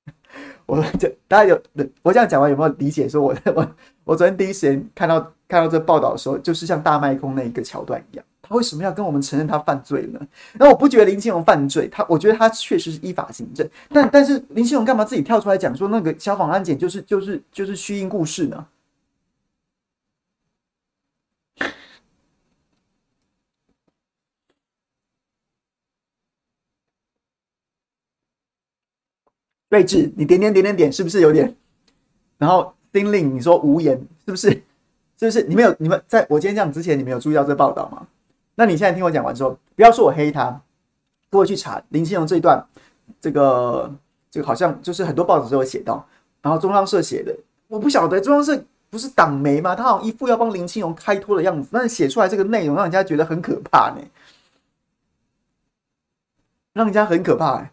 [0.65, 1.61] 我这大家有，
[2.03, 3.09] 我这样讲完有没有理解？
[3.09, 3.67] 说我我
[4.03, 5.31] 我昨天第一时间看到。
[5.47, 10.19] 看到这报道的时候，就是像大卖空那一个桥段一样，他为什么要跟我们承认他犯罪呢？
[10.53, 13.67] 那我不觉得林清荣犯罪，他我觉得他确实是依法行政。
[13.89, 18.65] 但但是林清荣干嘛自己跳出来讲说那个消防安检就是就是就是虚应故事呢？
[29.69, 31.53] 睿智，你点点点点点，是不是有点？
[32.37, 34.49] 然后丁令，你说无言，是不是？
[35.19, 35.43] 是不是？
[35.43, 38.07] 你们有你们在我今天这样之前，你们有注意到这报道吗？
[38.55, 40.61] 那你现在听我讲完之后，不要说我黑他，
[41.29, 42.65] 各位去查林清荣这一段，
[43.19, 43.93] 这个
[44.31, 46.05] 这个好像就是很多报纸都有写到，
[46.41, 47.35] 然后中央社写的，
[47.67, 49.75] 我不晓得中央社不是党媒吗？
[49.75, 54.01] 他好像一副要帮林清荣开脱的样子，但是写出来这个内容让人家觉得很可怕呢，
[56.73, 57.71] 让人家很可怕哎，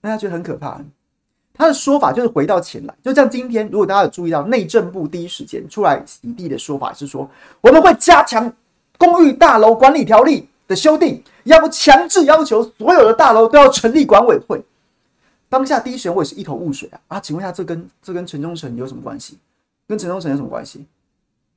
[0.00, 0.80] 让人家觉得很可怕。
[1.56, 8.52] 他的说法就是回到前来，就像今天，如果大家有注意到，内政部第一时间出来洗地的说法是说，我们会加强
[9.12, 14.62] 公寓大楼管理条例的修订，要不强制要求所有的大楼都要成立管委会。
[15.48, 17.20] 当下第一时间我也是一头雾水啊啊！
[17.20, 19.38] 请问一下，这跟这跟陈忠诚有什么关系？
[19.86, 20.84] 跟陈忠诚有什么关系？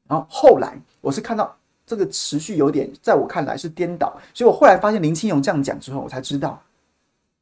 [0.07, 6.61] 然后后来我是看到这个持续有点，在我看来是颠倒，所以我后来发现林清勇这样讲之后，我才知道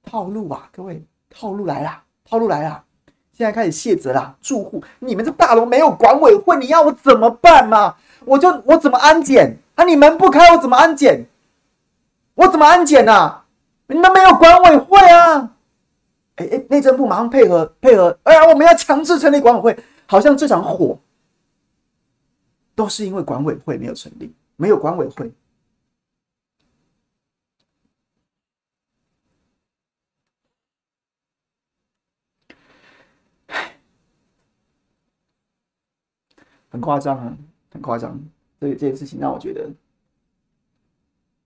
[0.04, 2.04] 套路啊，各位套路来啦。
[2.28, 2.84] 套路来了，
[3.34, 4.36] 现在开始卸责了。
[4.42, 7.96] 住户，你们这大楼没有管委会，你要我怎么办嘛？
[8.24, 9.84] 我就我怎么安检啊？
[9.84, 11.28] 你门不开，我怎么安检？
[12.34, 13.46] 我怎么安检啊？
[13.88, 15.52] 你们没有管委会啊？
[16.36, 21.00] 哎哎，内政部马上配合配合，哎呀，我们要强制成立管委会，好像这场火
[22.76, 25.32] 都是因为管委会没有成立，没有管委会。
[36.70, 37.38] 很夸张啊，
[37.72, 38.20] 很夸张。
[38.66, 39.70] 这这件事情让我觉得，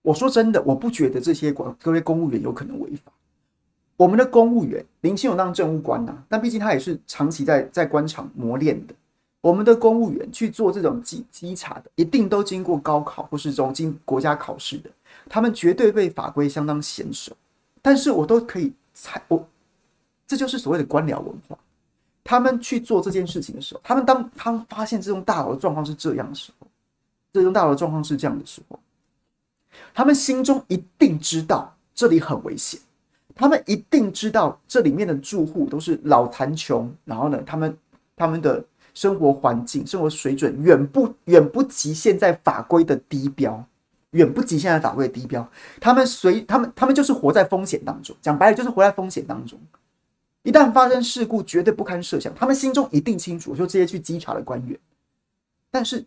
[0.02, 3.12] 我说真的，我不觉得这些管各位公务员有可能违法。
[3.96, 8.94] 我们的公务员林清荣当政务官呐、啊，但毕竟他也是长期在在官场磨练的。
[9.42, 14.90] 我们的公务员去做这种稽稽查的，一定都经过高考或是这种经国家考试的，
[15.28, 17.36] 他们绝对被法规相当娴熟。
[17.82, 19.46] 但是我都可以猜，我
[20.26, 21.58] 这就是所谓的官僚文化。
[22.22, 26.66] 他们去做这件事情的时候，他们当他们发现这栋大楼的状况是这样的时候，
[27.32, 28.78] 这栋大楼状况是这样的时候，
[29.94, 32.80] 他们心中一定知道这里很危险，
[33.34, 37.76] 他们一定知道这里面的住户都是老残穷，然后呢，他们
[38.16, 38.64] 他们的
[38.94, 43.64] 生活环境、生活水准远不远不及现在法规的低标，
[44.10, 45.48] 远不及现在法规的低标，
[45.80, 49.58] 他们随他们他们就是活在风险当中，讲白了就是活在风险当中。
[50.42, 52.34] 一旦发生事故，绝对不堪设想。
[52.34, 54.78] 他们心中一定清楚，就这些去稽查的官员，
[55.70, 56.02] 但是，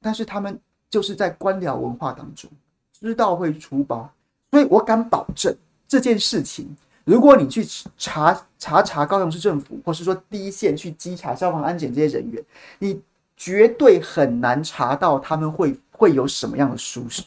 [0.00, 0.58] 但是他们
[0.90, 2.50] 就是在官僚文化当中
[2.92, 4.10] 知道会出包，
[4.50, 5.54] 所以我敢保证
[5.86, 12.44] 这件事情，如果你去查查查高雄市政府，或是说第一线去稽查消防安检这些人员，
[12.78, 13.00] 你
[13.36, 17.22] 绝对很难查到他们会会有什么样的疏失。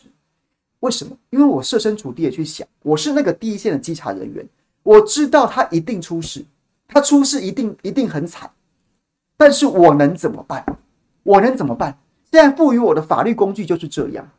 [0.80, 1.16] 为什么？
[1.30, 4.46] 因为我设身处地的去想，我是那个第一线的稽查人员。
[4.84, 6.44] 我知道他一定出事，
[6.88, 8.50] 他出事一定一定很惨，
[9.38, 10.66] 但是我能怎么办？
[11.22, 11.96] 我能怎么办？
[12.32, 14.30] 现在赋予我的法律工具就是这样，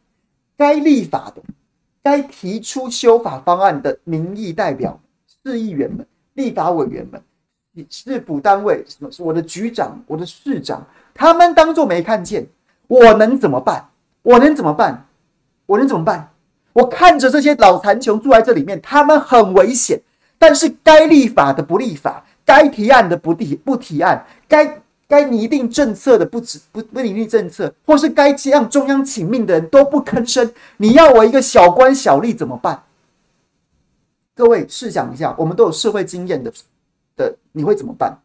[0.56, 1.42] 该立法的、
[2.02, 4.98] 该提出修法方案的民意代表、
[5.44, 7.22] 市议员们、立法委员们、
[7.90, 12.46] 市府单位、什么我的局长、我的市长，他们当作没看见，
[12.86, 13.90] 我能怎么办？
[14.22, 15.06] 我能怎么办？
[15.66, 16.30] 我能怎么办？
[16.72, 20.00] 我看着这些老残穷住在这里面，他们很危险。
[20.38, 24.81] 但是该立法的不立法，该提案的不提不提案，该
[25.12, 30.50] 该拟定政策的不止不不拟定政策，或是该向中央请命的人都不吭声。
[30.78, 32.82] 你要我一个小官小吏怎么办？
[34.34, 36.50] 各位试想一下，我们都有社会经验的
[37.14, 38.18] 的，你会怎么办？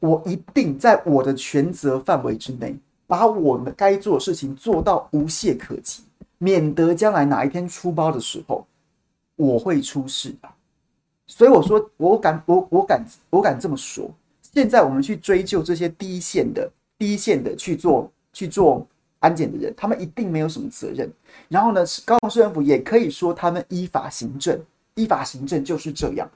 [0.00, 2.76] 我一定在我的权责范围之内，
[3.06, 6.02] 把我们该做的事情做到无懈可击，
[6.36, 8.66] 免得将来哪一天出包的时候。
[9.36, 10.52] 我会出事啊，
[11.26, 14.10] 所以我说，我敢，我我敢，我敢这么说。
[14.56, 18.86] 现在我们去追究这些第一线的、第一线的去做去做
[19.18, 21.12] 安检的人，他们一定没有什么责任。
[21.46, 24.58] 然后呢，高雄市政府也可以说他们依法行政，
[24.94, 26.26] 依法行政就是这样，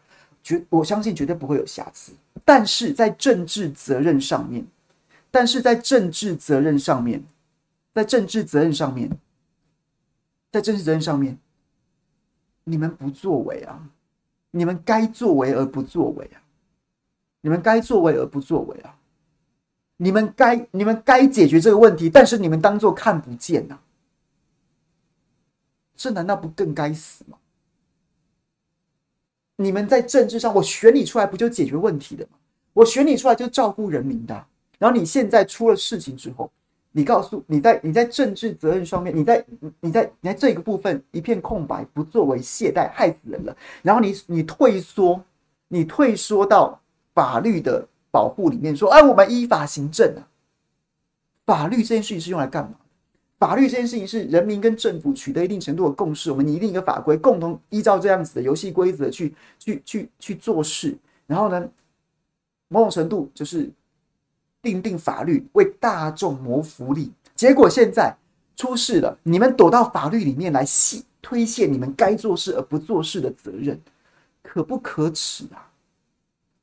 [0.42, 2.12] 绝我相信绝对不会有瑕疵。
[2.44, 4.66] 但是在政治责任上面，
[5.30, 7.24] 但是在政治责任上面，
[7.94, 9.08] 在政治责任上面，
[10.52, 11.38] 在政治责任上面。
[12.64, 13.88] 你们不作为啊！
[14.50, 16.36] 你们该作为而不作为啊！
[17.40, 18.96] 你们该作为而不作为啊！
[19.96, 23.78] 你们该你们该解决这个问题，但是你们当做看不见呐！
[25.94, 27.36] 这难道不更该死吗？
[29.56, 32.38] 你们在政治上，我选你出来不就解决问题的吗？
[32.72, 34.46] 我选你出来就照顾人民的。
[34.78, 36.50] 然后你现在出了事情之后，
[36.92, 39.44] 你告诉你在你在政治责任上面，你在
[39.80, 43.54] 你在你在这个部分一片空白，不作为懈怠，害死人了。
[43.82, 45.22] 然后你你退缩，
[45.68, 46.80] 你退缩到
[47.20, 50.26] 法律的保护里面，说，哎，我们依法行政啊。
[51.44, 52.76] 法律这件事情是用来干嘛？
[53.38, 60.96] 法律这件事情是人民跟政府取得一定程度的共识，我们拟定一个法规，共同依照这样子的游戏规则去去去去做事。
[61.26, 61.68] 然后呢，
[62.68, 63.70] 某种程度就是。
[64.62, 68.14] 订定法律为大众谋福利，结果现在
[68.56, 73.80] 出事了，你们躲到法律里面来卸推卸你们该做事而不做事的责任，
[74.42, 75.69] 可不可耻啊？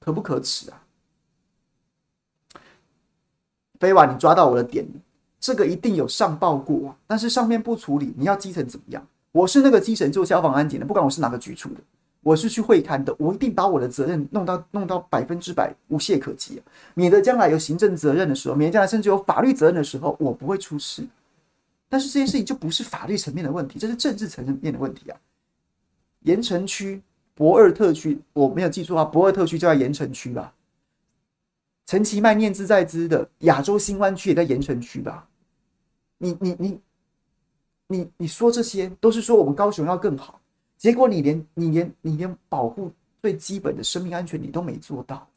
[0.07, 0.81] 可不可耻啊？
[3.77, 4.87] 飞瓦，你抓到我的点，
[5.37, 9.05] 这个一定有上报过，但是上面不处理，你要基层怎么样？
[9.33, 11.81] 我是那个基层做消防安检的，不管我是哪个局处的。
[12.21, 21.05] 我是去会勘的，我一定把我的责任弄到弄到百分之百无懈可击，免得将来有行政责任的时候，免得将来甚至有法律责任的时候，我不会出事。
[21.89, 25.17] 但是这件事情就不是法律层面的问题，这是政治层面的问题啊。
[26.21, 27.01] 盐城区
[27.37, 30.51] 博二特区，我没有记错啊，驳二特区就在盐城区吧？
[31.85, 35.29] 陈其迈念兹在兹的亚洲新湾区也在盐城区吧？
[36.17, 36.81] 你你你
[37.87, 40.41] 你你说这些都是说我们高雄要更好。
[40.77, 45.27] 结果你连你连你连保护最基本的生命安全你都没做到。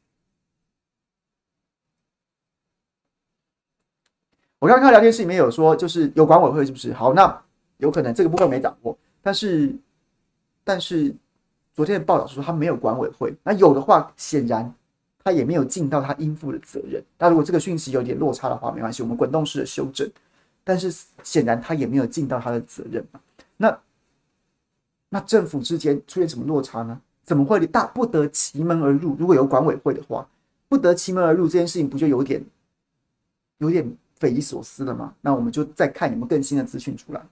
[4.58, 6.92] 我刚刚看聊天室里面有说，就是有管委会是不是？
[6.94, 7.42] 好，那
[7.76, 9.74] 有可能这个部分没掌握，但是
[10.64, 11.14] 但是
[11.80, 14.70] 昨天的报道说他没有管委会，那有的话显然
[15.24, 17.02] 他也没有尽到他应负的责任。
[17.18, 20.06] 那如果这个讯息有点落差的话，没关系，我们滚动式的修正。
[20.62, 23.20] 但是显然他也没有尽到他的责任嘛。
[23.56, 23.78] 那。
[25.08, 27.00] 那政府之间出现什么落差呢？
[27.24, 29.16] 怎么会大不得其门而入？
[29.18, 30.28] 如果有管委会的话，
[30.68, 32.44] 不得其门而入这件事情不就有点
[33.56, 35.14] 有点匪夷所思了吗？
[35.22, 37.22] 那我们就再看有没有更新的资讯出来。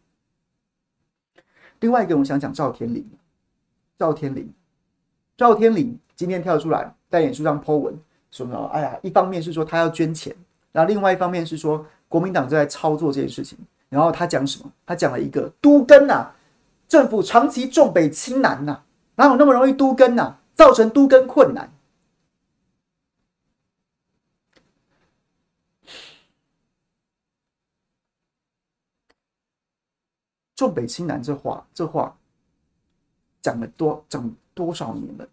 [1.81, 3.09] 另外一个，我想讲赵天林，
[3.99, 4.55] 赵天麟，
[5.37, 7.93] 赵天麟今天跳出来在演说上 po 文，
[8.31, 8.67] 说什么？
[8.73, 10.35] 哎呀，一方面是说他要捐钱，
[10.71, 13.59] 然后另外一方面是说国民党正在操作这件事情。
[13.89, 14.71] 然后他讲什么？
[14.87, 16.35] 他讲了一个都更啊。
[16.87, 18.83] 政府长期重北轻南呐，
[19.17, 20.37] 哪有那么容易都更呐？
[20.55, 21.73] 造成都更困难。
[30.55, 32.18] 重北轻南这话，这话
[33.49, 35.27] 讲了多长多少年了，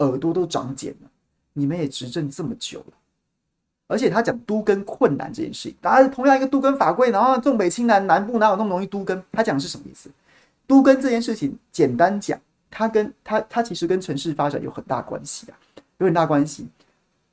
[0.00, 1.10] 耳朵都长茧了。
[1.54, 2.92] 你们也执政这么久了，
[3.86, 9.22] 而且他讲都跟困难这件事情，大家同样一个都更法规，然后重北轻南，南部哪有那么容易都更？
[9.32, 10.10] 他讲的是什么意思？
[10.66, 12.38] 都跟这件事情，简单讲，
[12.70, 15.56] 它跟它它其实跟城市发展有很大关系啊，
[15.96, 16.68] 有很大关系。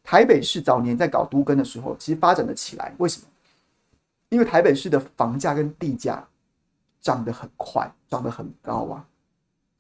[0.04, 3.28] 台北市早年在搞都更的时候，其实发展的起来，为什么？
[4.30, 6.26] 因为台北市的房价跟地价
[7.02, 9.06] 涨得很快，涨得很高啊，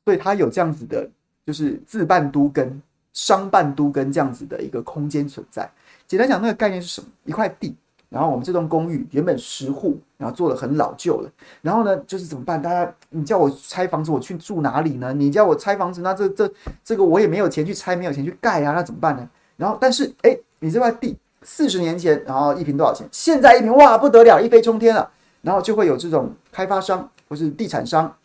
[0.06, 1.10] 所以它有这样子的，
[1.46, 2.82] 就是自办都跟、
[3.14, 5.70] 商办都跟这样子的一个空间存在。
[6.08, 7.08] 简单讲，那个概念是什么？
[7.26, 7.76] 一块地。
[8.10, 11.32] 然后我们这栋公寓原本十户，然后做的很老旧了。
[11.64, 12.62] 然后呢，就是怎么办？
[12.62, 15.12] 大家，你叫我拆房子，我去住哪里呢？
[15.12, 19.28] 你叫我拆房子，那这这这个我也没有钱去拆，没有钱去盖啊，那怎么办呢？
[19.58, 23.08] 然后，但是哎，你这块地四十年前，然后一平多少钱？
[23.12, 25.10] 现在一平哇不得了，一飞冲天了。
[25.42, 28.16] 然后就会有这种开发商或是地产商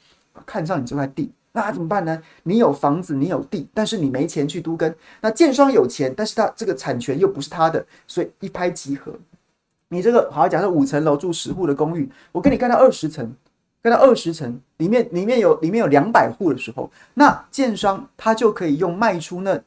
[0.45, 2.23] 看上你这块地，那怎么办呢？
[2.45, 4.95] 你有房子，你有地，但是你没钱去都跟。
[5.21, 9.13] 那建商有钱，但是他这个产权又不是他的，所以一拍即合。
[9.89, 13.35] 你这个好，假设五层楼住十户的公寓，我跟你盖到二十层，
[13.83, 19.59] 盖到二十层，里面里面有里面有两百户的时候，那建商他就可以用卖出那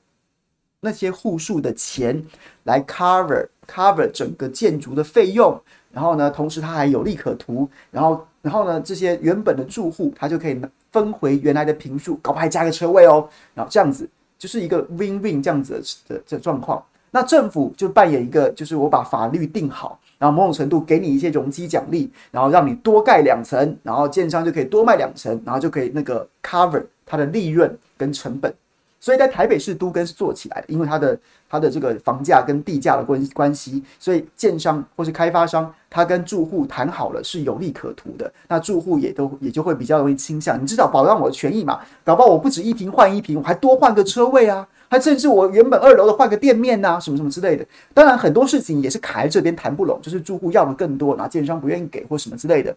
[0.81, 2.23] 那些户数的钱
[2.63, 5.59] 来 cover cover 整个建筑的费用，
[5.91, 10.61] 然后呢，同时他还有利可图，然后然后呢，这些原本的住户他就可以
[10.91, 15.73] 分回原来的平数，搞不好还加个车位哦，然后这样子就是一个 win win 这样子
[16.07, 16.83] 的的的状况。
[17.13, 19.99] 那政府就扮演一个，就是我把法律定好。
[20.17, 28.53] 然后某种程度给你一些容积奖励，然后让你多盖两层，然后建商就可以多卖两层，然后就可以那个 cover 它的利润跟成本。
[29.01, 44.65] 所以在台北市都更是做起来的，因为它的它的这个房价跟地价的关关系，所以建商或是开发商他跟住户谈好了是有利可图的，那住户也都也就会比较容易倾向，你至少保障我的权益嘛，搞不好我不止一平换一平，我还多换个车位啊。
[44.87, 47.65] 还甚至我原本二楼的换个店面呐、啊，什么什么之类的。
[47.93, 52.75] 当然很多事情也是卡在这边谈不拢，就是住户要的更多，然后建商不愿意给或什么之类的，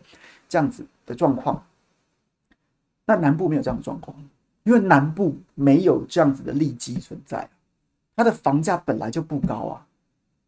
[0.48, 1.60] 这样子的状况。
[3.04, 4.16] 那南部没有这样的状况，
[4.64, 7.48] 因为南部没有这样子的利基存在，
[8.16, 9.86] 它的房价本来就不高啊，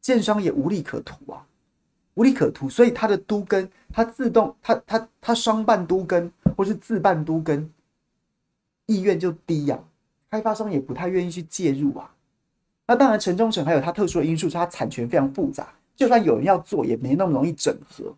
[0.00, 1.46] 建商也无利可图啊。
[2.14, 7.70] 无利可图，所以它的都更，它自动，它它它双办都更或是自办都更，
[8.86, 9.84] 意愿就低呀、啊，
[10.30, 12.10] 开发商也不太愿意去介入啊。
[12.86, 18.14] 那当然，城中城还有它特殊的因素，是它产权非常复杂，就算有人要做，也没那么容易整合。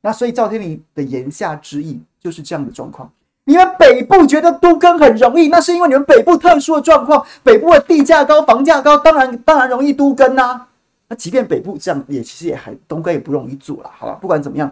[0.00, 3.12] 那所以赵天麟的言下之意就是这样的状况。
[3.48, 10.66] 你们北部觉得都更很容易，那是因为你们北部特殊的状况，北部的地价高，房价高，当然当然容易都更呐。
[11.08, 14.18] 那即便北部这样，也其实也还东哥也不容易做了，好吧？
[14.20, 14.68] 不管怎么样，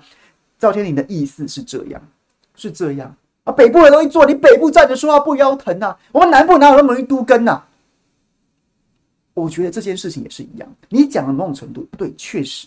[0.59, 2.03] 赵天林的意思是这样，
[2.57, 3.15] 是这样
[3.45, 3.53] 啊。
[3.53, 5.97] 北部很容易做，你北部站着说话不腰疼啊。
[6.11, 7.63] 我们南部哪有那么容易都更呐？
[9.35, 12.67] 我觉得这件事情也是一样，你讲的某种程度对，确实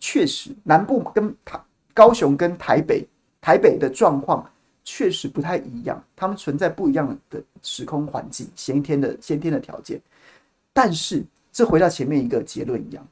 [0.00, 1.60] 确实，南部跟台
[1.94, 3.06] 高雄跟台北
[3.40, 4.44] 台北的状况。
[4.84, 9.98] 确实不太一样，他们存在不一样的时空环境、先天的先天的条件。
[10.74, 13.06] 但是，这回到前面一个结论一样，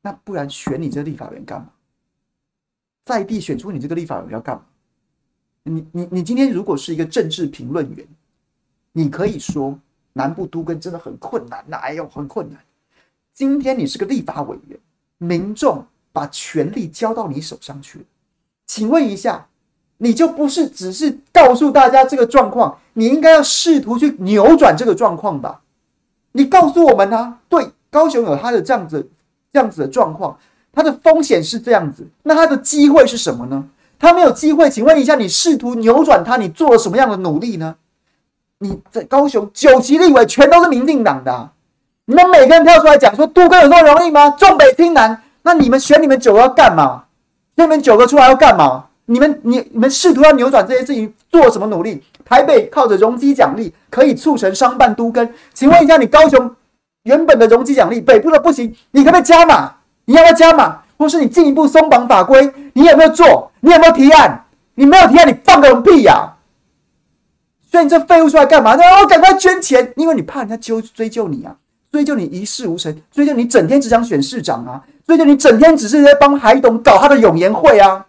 [0.00, 1.70] 那不然选你这个立法员干嘛？
[3.04, 4.64] 在地选出你这个立法员要干嘛？
[5.64, 8.08] 你你你今天如果是一个政治评论员，
[8.92, 9.78] 你可以说
[10.14, 12.58] 南部都跟真的很困难呐，哎呦，很困难。
[13.34, 14.78] 今天你是个立法委员，
[15.18, 18.04] 民众把权力交到你手上去了，
[18.66, 19.46] 请问一下。
[20.02, 25.60] 你就不是只是告诉大家这个状况，你应该要试图去扭转这个状况吧？
[26.32, 29.10] 你告诉我们啊，对，高雄有它的这样子、
[29.52, 30.38] 这样子的状况，
[30.72, 33.64] 它的风险是这样子，那它的机会是什么呢？
[33.98, 37.76] 它没有机会，请问一下，你试图扭转它，你做了什么样的努力呢？
[38.60, 41.50] 你在高雄九席立委全都是民进党的，
[42.06, 44.30] 你们每个人跳出来讲说杜哥有这么容易吗？
[44.30, 47.04] 重北轻南，那你们选你们九个要干嘛？
[47.56, 48.86] 选你们九个出来要干嘛？
[49.10, 52.00] 你们你你们试图要扭转这些事情，做什么努力？
[52.24, 56.54] 台北靠着容积奖励可以促成商办都跟，请问一下，你高雄
[57.02, 59.72] 原本的容积奖励，北部的不行，你可不可以加码？
[60.04, 60.82] 你要不要加码？
[60.96, 62.52] 或是你进一步松绑法规？
[62.74, 63.50] 你有没有做？
[63.58, 64.44] 你有没有提案？
[64.76, 66.34] 你没有提案，你放个屁呀、
[67.68, 68.76] 所以你这废物出来干嘛？
[68.76, 71.56] 那我赶快捐钱，因为你怕人家揪追究你啊，
[71.90, 78.06] 追究你一事无成，追究你整天只想选市长啊，追究你整天只是在帮海董搞他的永延会啊。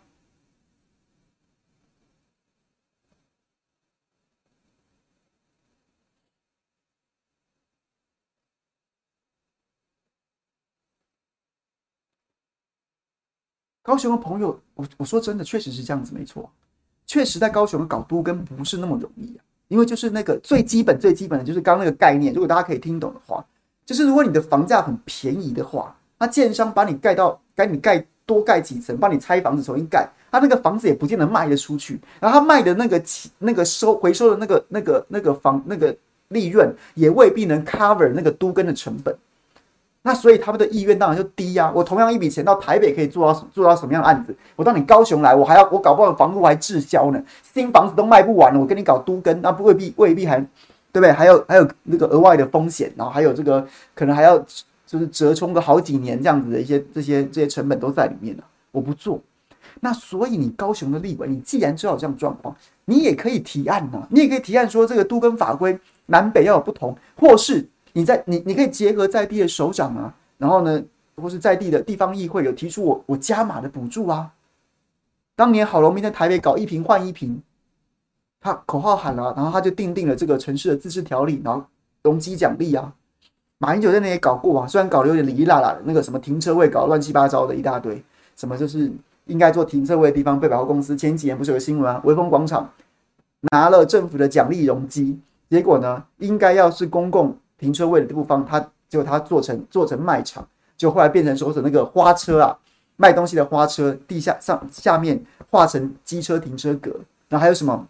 [13.91, 16.49] 高雄的朋友，我我说真的，确实是这样子，没错，
[17.05, 23.45] 确实在高雄搞都更不是那么容易啊，因为就是那个最基本最基本的就是刚那个概念，如果大家可以听懂的话，
[23.85, 35.93] 就是如果你的房价很便宜的话，那建商把你盖到，该你盖多盖几层，帮你拆房子重新盖，他那个房子也不见得卖得出去，然后他卖的那个起那个收回收的那个那个那个房那个
[36.29, 39.13] 利润也未必能 cover 那个都更的成本。
[40.03, 44.35] 那所以他们的意愿当然就低呀、我同样一笔钱到台北可以做到做到什么样的案子？
[44.55, 47.23] 我到你高雄来，我还要我搞不好房屋还滞销呢，
[47.53, 50.39] 新房子都卖不完了，我跟你搞都更，那不未必未必还
[50.91, 51.11] 对不对？
[51.11, 54.43] 还有还有那个额外的风险，然后还有这个可能还要
[54.87, 58.43] 就是折冲个好几年这样子的一些这些这些成本都在里面了。
[58.71, 59.21] 我不做，
[59.81, 65.77] 那所以你高雄的立委，你既然知道有这样状况，你也可以提案呐、啊，你也可以提案说这个都跟法规
[66.07, 67.67] 南北要有不同，或是。
[67.93, 70.83] 你在你你可以结合在地的首长啊，然后呢，
[71.15, 74.31] 或是在地的地方议会有提出我我加码的补助啊。
[75.35, 77.41] 当年郝龙斌在台北搞一瓶换一瓶，
[78.39, 81.65] 他口号喊了，然后他就订定了这个城市的自治条例，然后
[82.03, 82.93] 容积奖励啊。
[83.57, 88.03] 马英九在那也搞过啊，虽然搞得有点里里啦啦的，那个什么停车位搞乱七八糟的一大堆，
[88.35, 88.91] 什么就是
[89.25, 92.69] 应该做停车位的地方被百货公司前几年不是有个新闻啊，微风广场
[93.51, 95.19] 拿了政府的奖励容积，
[95.49, 97.37] 结果呢，应该要是公共。
[97.61, 100.45] 停车位的地方，他就他做成做成卖场，
[100.75, 102.57] 就后来变成说是那个花车啊，
[102.97, 106.89] 卖东西的花车，地下上下面画成机车停车格，
[107.29, 107.87] 然后还有什么？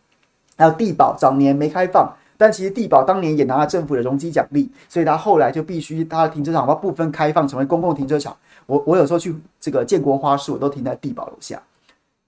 [0.58, 8.36] 还有地保早年没开放，但其实地保当年也拿了政府的容积奖励，所以他后来就必须他的停车场把部分开放成为公共停车场。
[8.68, 11.60] 我我有时候去这个建国花市，我都停在地保楼下，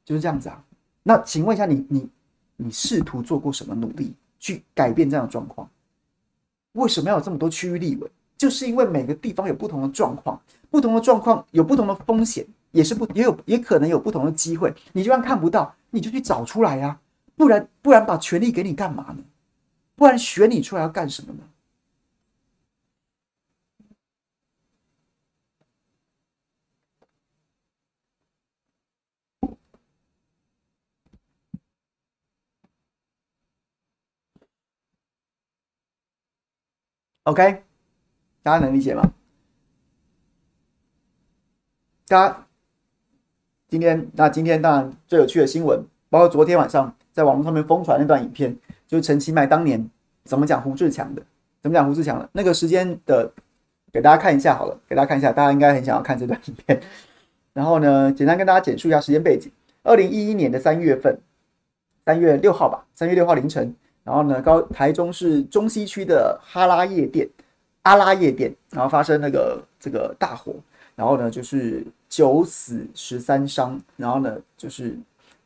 [0.04, 0.60] 就是这样子啊。
[1.04, 2.10] 那请问一下你，你你
[2.56, 5.70] 你试图做过什么努力去改变这样的状况？
[6.74, 8.09] 为什么要有这么多区域立委？
[8.38, 14.74] 就是因为每个地方有不同的状况，不同的状况有不同的风险，也是不也有也可能有不同的机会。
[14.91, 16.99] 你就算看不到，你就去找出来呀、啊，
[17.38, 19.24] 不然不然把权力给你干嘛呢？
[19.95, 21.39] 不然选你出来要干什么呢
[37.24, 37.63] ？OK，
[38.41, 39.13] 大家能理解吗？
[42.07, 42.47] 大家
[43.67, 48.55] 今天那今天当然最有趣的新闻，包括昨天晚上在网络上面疯传那段影片，
[48.86, 49.89] 就是陈其迈当年
[50.26, 51.24] 怎么讲胡志强的，
[51.61, 53.32] 怎么讲胡志强的那个时间的，
[53.91, 56.82] 给大家看一下好了，给大家看一下，大家应该很想要看这段影片。
[57.53, 59.51] 然后呢，简单跟大家简述一下时间背景：
[59.84, 61.19] 二零一一年的三月份，
[62.05, 63.74] 三月六号吧，三月六号凌晨，
[64.04, 67.28] 然后呢，高台中市中西区的哈拉夜店，
[67.84, 70.56] 阿拉夜店，然后发生那个这个大火，
[70.95, 74.97] 然后呢，就是九死十三伤，然后呢，就是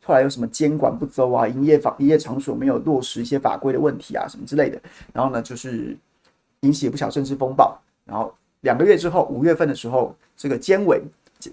[0.03, 4.81] 后来有什么监管不周啊，营业法营业场所没有落实一些法规的问题啊，什么之类的，
[5.13, 5.95] 然后呢，就是
[6.61, 11.01] 引起不小政治风暴，然后两个月之后，五月份的时候，这个监委。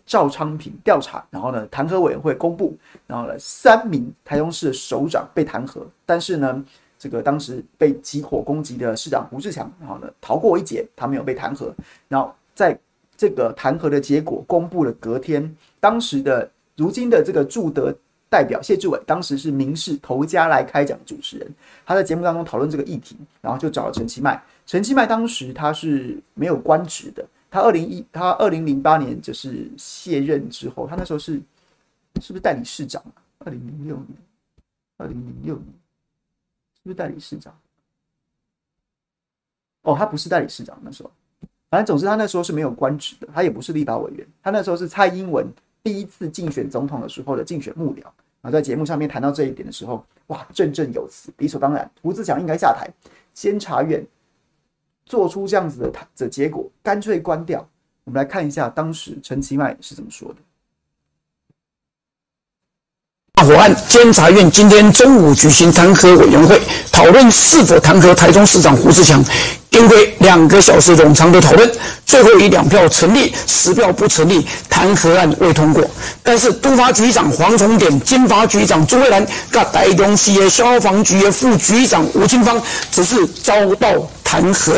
[0.06, 2.74] 赵昌平调查，然后呢，弹劾委员会公布，
[3.06, 6.64] 然后呢，三名台中市首长被弹劾，但是呢，
[6.98, 11.72] 这个当时被集火攻击的市长胡志强，然后呢，逃过一劫，他没有被弹劾。
[12.08, 12.78] 然后在
[13.16, 17.94] 这个弹劾的结果公布了隔天，当时的如今的这个驻德
[18.28, 21.48] 代表谢志伟，当时是民事头家来开讲主持人，
[21.86, 27.24] 他在节目当中讨论这个议题，然后就找了陈其迈，陈其迈当时他是没有官职的。
[27.50, 31.34] 他二零一，他二零零八年就是卸任之后，他那时候是
[32.20, 33.00] 是不是代理市长？
[33.38, 34.18] 二零零六年，
[34.96, 35.66] 二零零六年
[36.84, 37.52] 不是代理市长？
[39.82, 41.10] 哦，他不是代理市长那时候，
[41.68, 45.46] 反正总之他那时候是没有官职的，他也不是立法委员，他那时候是蔡英文
[45.82, 48.02] 第一次竞选总统的时候的竞选幕僚。
[48.40, 52.88] 然后在节目上面谈到这一点的时候，哇，振振有词，理所当然，胡志强应该下台，
[53.32, 54.06] 监察院。
[55.06, 57.68] 做出这样子的的结果，干脆关掉。
[58.04, 60.36] 我们来看一下当时陈其迈是怎么说的。
[63.44, 66.58] 大火案，监察院今天中午举行弹劾委员会，
[66.90, 69.22] 讨论是否弹劾台中市长胡志强。
[69.70, 71.70] 经过两个小时冗长的讨论，
[72.06, 75.84] 最后以两票成立，十票不成立，弹劾案未通过。
[76.22, 82.58] 但是督发局长黄崇典、经发局长朱慧兰、跟台中市的消防局的副局长吴清芳
[82.90, 83.92] 只是遭到
[84.22, 84.72] 弹劾。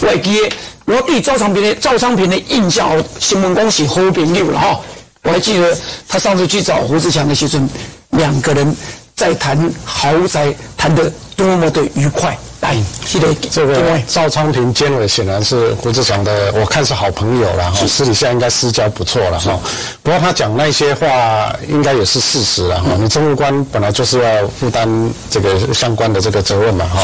[0.00, 0.50] 外界
[0.86, 4.80] 我对赵昌平的赵昌平的印象，新闻恭喜好朋友了哈。
[5.24, 7.64] 我还记得他上次去找胡志强的时候，
[8.10, 8.76] 两个人
[9.14, 12.36] 在谈豪宅，谈得多么的愉快。
[12.62, 12.76] 哎，
[13.50, 19.58] 这个赵昌平监委显然是胡志强的，我看是好朋友了哈，私底下应该私交不错了哈。
[20.00, 22.90] 不过他讲那些话应该也是事实了哈。
[22.96, 24.88] 你政务官本来就是要负担
[25.28, 27.00] 这个相关的这个责任嘛哈。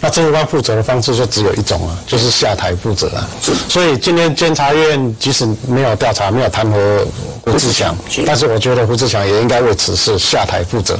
[0.00, 3.28] 那政务官负责的方式就只有一种啊，就是下台负责啊。
[3.68, 7.04] 所以今天监察院即使没有调查，没有弹劾
[7.42, 7.94] 胡志强，
[8.26, 10.98] 但是我觉得胡志强也应该为此事下台负责。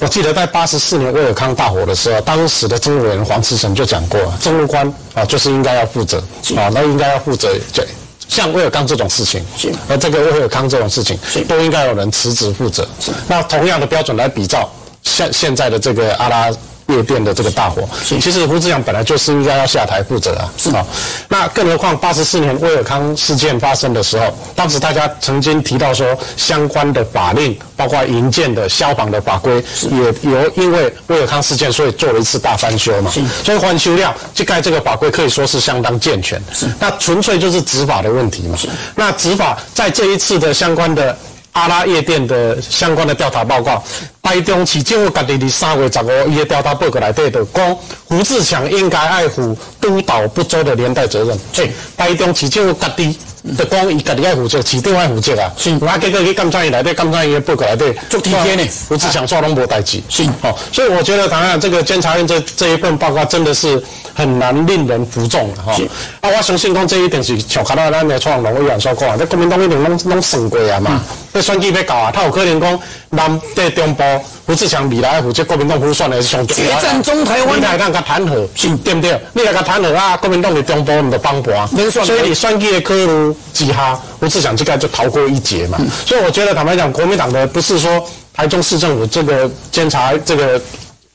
[0.00, 3.27] 我记得在八十四年威尔康大火的时候，当时的政务委员。
[3.28, 6.18] 黄慈诚就讲过了，政务官啊，就是应该要负责
[6.56, 7.86] 啊，那应该要负责，对，
[8.26, 9.44] 像威尔康这种事情，
[9.88, 12.88] 而这个威尔康这种事情，都应该有人辞职负责。
[13.28, 14.68] 那同样的标准来比照
[15.02, 16.50] 现现在的这个阿拉。
[16.88, 20.84] 夜店的这个大火，其实胡志强本来就是应该要下台负责啊，是啊。
[21.28, 33.10] 那更何况八十四年威尔康事件发生的时候，当时大家曾经提到说，相关的法令，包括营建的消防的法规，也由因为威尔康事件，所以做了一次大翻修嘛。
[33.44, 36.42] 所以翻修料，这盖这个法规可以说是相当健全。
[36.54, 38.58] 是，那纯粹就是执法的问题嘛。
[38.94, 41.16] 那执法在这一次的相关的。
[41.58, 43.82] 阿拉夜店的相关的调查报告，
[44.22, 51.36] 台中市政府家己伫三月十五伊的调查报告内底就讲，胡志强应该爱负督导不周的连带责任。
[51.52, 53.18] 所以台中市政府家己
[53.56, 55.50] 就讲伊家己爱负责，市长爱负责啊。
[55.56, 60.02] 是，那结果去监察院内底监察院的报告内底做体贴呢，我只想说拢无代志。
[60.08, 63.82] 是，哦，所以我觉得当然这个监察院这这一份报告真的是
[64.14, 65.74] 很难令人服众哈。
[65.74, 65.84] 是，
[66.20, 70.90] 啊，我相信讲这一点是像看到咱的蔡英文委员所讲啊，这国民党一定拢拢算过啊嘛。
[70.92, 72.80] 嗯选举要搞啊，他有可能讲
[73.10, 74.02] 南对中部
[74.46, 79.18] 胡志强未来负责国民党补选的是上决战中台湾，你来让他弹劾，是对不对？
[79.32, 85.78] 你来甲弹劾啊，国民党的中部你就帮盘，所以你选举的考虑之下，胡志强这个就逃过一劫嘛。
[85.80, 88.04] 嗯、所以我觉得坦白讲，国民党的不是说
[88.34, 90.60] 台中市政府这个监察这个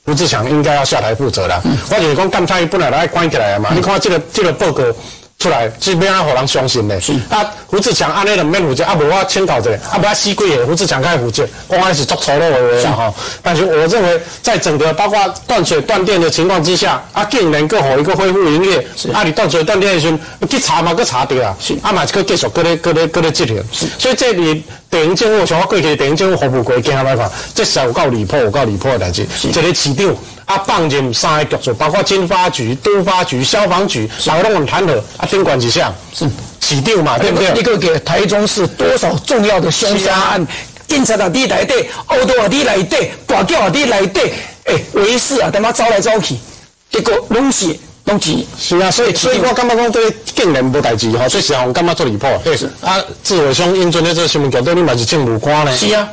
[0.04, 4.82] 胡志强应该要下台负责了，嗯、我就是讲监察院本来来关起来嘛，嗯、你看这个这个报告。
[5.38, 6.98] 出来，这边要让人相信的。
[7.00, 13.12] 是啊，胡志强安尼就免负责，啊，无我请教者，啊，不要死鬼的，胡志强该负责，我还是做错了的哈。
[13.42, 23.62] 但是我认为，在整个包括断水断电的情况之下，啊，竟然搁好一个恢复营业，是啊，你断水断电的时候，去查嘛，去查对啊，啊嘛，去继续搁咧搁咧搁咧执行。
[23.98, 29.26] 所以这里地方政府像我过去地方政府服务过，经下来看，这是有够离谱，有够离谱的代志。
[29.42, 30.14] 一，个市长。
[30.46, 36.28] 啊，放任三个局处，包括经发局、都发局、消防局，然后让我们弹劾啊，顶管一下是
[36.60, 37.58] 起掉嘛，对不对？
[37.58, 40.46] 一个给台中市多少重要的凶杀案
[40.86, 41.72] 警察啊，你来底，
[42.08, 44.20] 奥多啊，你来底，大叫啊，你来底，
[44.64, 46.36] 诶，维士啊，他妈走来走去，
[46.90, 47.74] 结果拢是
[48.06, 48.36] 拢是。
[48.58, 52.26] 是啊，所以所以我感觉讲这个竟然无代志吼，所以实际上感觉做离谱。
[52.42, 55.76] 对，啊，志伟兄英俊的这个新闻角度，你嘛是政务官呢？
[55.76, 56.08] 是啊，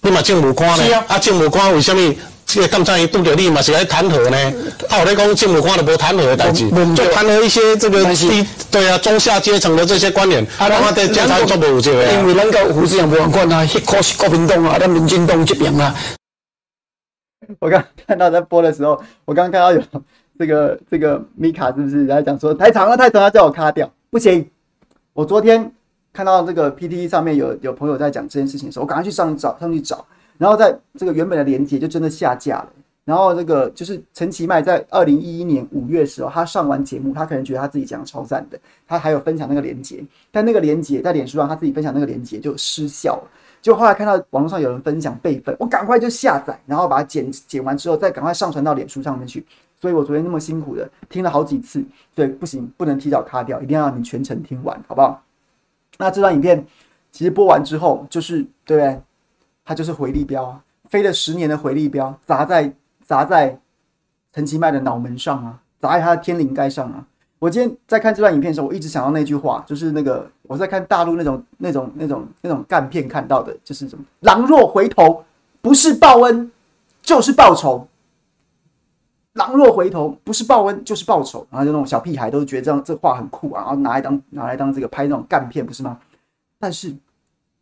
[0.00, 0.84] 你嘛政务官呢？
[0.84, 2.14] 是啊，啊，政务官为什么？
[2.44, 4.52] 这个刚才伊拄着你嘛是来弹劾呢？
[4.86, 10.44] 他有咧讲政务官都无弹劾的代志，就弹劾一些这个低对啊中下阶层的这些官员。
[10.58, 15.94] 啊，他的检察做不有这个因为咱个胡志强无管啊，迄个是国民党啊，咱民进党这边啊。
[17.58, 19.80] 我刚看到在播的时候，我刚看到有
[20.38, 24.48] 这个这个米卡是不是在讲说太长了太长了，叫我卡掉，不行。
[25.12, 25.70] 我昨天
[26.12, 30.04] 看到这个 PTT 上面有有朋友在讲这件事情的时候，我赶快去上找上去找。
[30.38, 32.68] 然后在这个原本的连接就真的下架了。
[33.04, 43.30] 然后这个就是陈其迈在二零一一年五月的时候，他上完节目，他可能觉得他自己讲的超赞的，他还有分享那个连接，但那个连接在脸书上他自己分享那个连接就失效了。
[43.60, 49.44] 就后来看到网络上有人分享备份，我赶快就下载，然后把它剪剪完之后再赶快上传到脸书上面去。
[49.82, 55.20] 所以我昨天那么辛苦的听了好几次，对，不行，不能提早卡掉，一定要让你全程听完，好不好？
[55.98, 56.64] 那这段影片
[57.10, 59.02] 其实播完之后，就是对不对？
[59.64, 62.72] 它就是回力镖啊，飞了十年的回力镖砸在
[63.04, 63.58] 砸在
[64.32, 67.04] 陈其迈的脑门上啊，砸在他的天灵盖上啊。
[67.40, 75.24] 我今天在看这段影片的时候，我一直想到那句话，就是那个我在看大陆那种那种那种那种干片看到的，就是什么“狼若回头，
[75.60, 76.52] 不是报恩
[77.02, 77.88] 就是报仇”。
[79.34, 81.46] 狼若回头，不是报恩就是报仇。
[81.50, 85.98] 然后就那种小屁孩都觉得这样这话很酷啊，然后拿来当拿来当这个拍那种干片，不是吗？
[86.58, 86.94] 但是。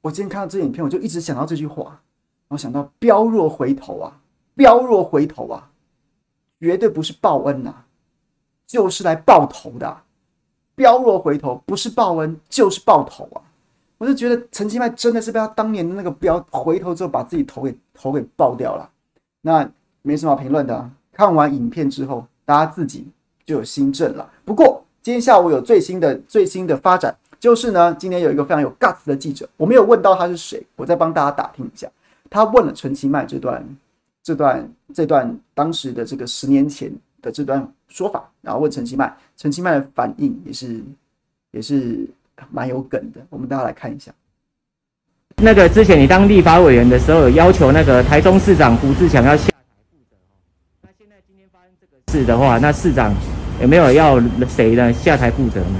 [0.03, 2.01] 我今天看到这影片，我就一直想到这句话，
[2.49, 4.19] 我想到“彪若回头啊，
[4.55, 5.69] 彪若回头啊，
[6.59, 7.85] 绝对不是报恩呐、啊，
[8.67, 10.03] 就是来报头的、啊。
[10.75, 13.45] 镖若回头，不是报恩就是报头啊！
[13.99, 18.89] 我就觉得陈其迈真的是被他当年的那个彪回头之后，把自己头给头给爆掉了。
[19.43, 20.91] 那没什么好评论的、
[21.21, 23.07] 看完影片之后，大家自己
[23.45, 24.27] 就有心证了。
[24.43, 27.15] 不过今天下午有最新的最新的发展。
[27.39, 31.89] 就是呢，今天有一个非常有 guts 的记者，我没有问到他是谁，我再帮大家打听一下。
[32.29, 33.67] 他问了陈其迈这段、
[34.23, 36.93] 这段、这段当时的这个十年前
[37.23, 40.83] 的这段说法，然后问陈其迈，陈其迈的反应也是
[41.53, 42.07] 也是
[42.51, 43.21] 蛮有梗的。
[43.31, 44.13] 我们大家来看一下。
[45.37, 49.55] 那个之前你当立法委员的时候，有要求那个台中市长胡志强要下台
[49.91, 50.37] 负责哦。
[50.83, 51.49] 那现在今天
[52.11, 53.15] 是的话，那市长
[53.63, 55.79] 有没有要谁呢下台负责呢？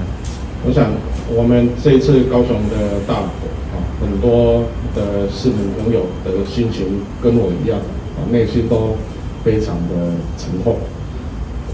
[0.65, 0.85] 我想。
[1.33, 3.29] 我们这一次高雄的大火
[3.71, 7.79] 啊，很多的市民朋友的心情跟我一样
[8.17, 8.97] 啊，内心都
[9.41, 10.75] 非常的沉痛。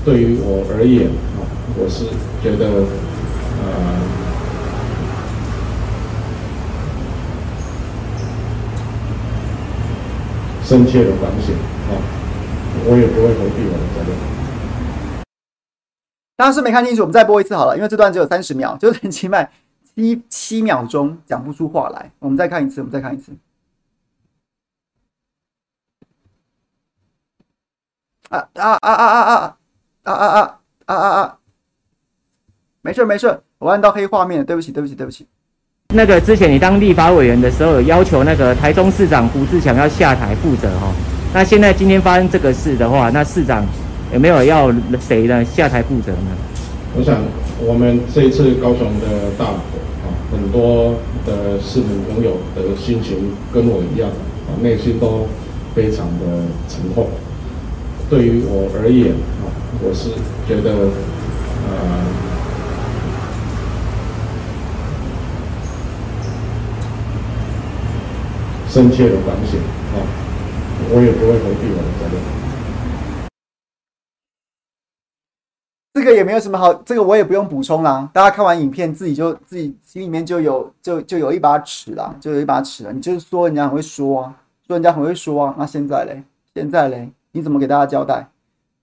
[0.05, 1.41] 对于我而言啊，
[1.76, 2.05] 我是
[2.43, 2.86] 觉得
[3.64, 3.66] 呃
[10.64, 11.55] 深切的反省
[11.89, 11.97] 啊，
[12.86, 14.47] 我也不会回避我的责任。
[16.38, 19.52] 当时没看清楚，我们再播一次好了，因为这段只有三十秒，就是陈其迈
[19.96, 22.12] 七七秒钟讲不出话来。
[22.20, 23.32] 我们再看一次，我们再看一次。
[28.30, 29.58] 啊啊啊啊啊啊
[30.04, 31.38] 啊啊啊啊啊啊！
[32.82, 35.28] 没事没事，我按到黑画面，对不起对不起对不起。
[35.90, 40.94] 那个之前你当立法委员的时候，有要求那个台中市长胡志强要下台负责哈。
[41.34, 43.66] 那现在今天发生这个事的话，那市长。
[44.18, 46.32] 有没有要谁呢下台负责呢？
[46.97, 47.22] 我想，
[47.63, 53.15] 我们这一次高雄的大火啊，很多的市民朋友的心情
[53.53, 54.09] 跟我一样
[54.49, 55.28] 啊，内心都
[55.76, 57.05] 非常的沉痛。
[58.09, 59.11] 对于我而言
[59.45, 59.53] 啊，
[59.84, 60.09] 我是
[60.47, 60.89] 觉得
[61.70, 61.78] 呃，
[68.68, 69.59] 深切的反省
[69.93, 70.01] 啊，
[70.89, 72.47] 我也不会回避我的责任。
[76.00, 78.08] 这个也没有什么好，这个我也不用补充啦。
[78.14, 82.93] 大家看完影片，自己就自己心里面就有就就有一把尺啦，就有一把尺了。
[82.93, 84.36] 你就是说人家很会说啊，
[84.68, 85.56] 说人家很会说啊。
[85.58, 86.24] 那现在嘞，
[86.54, 88.30] 现在嘞，你怎么给大家交代？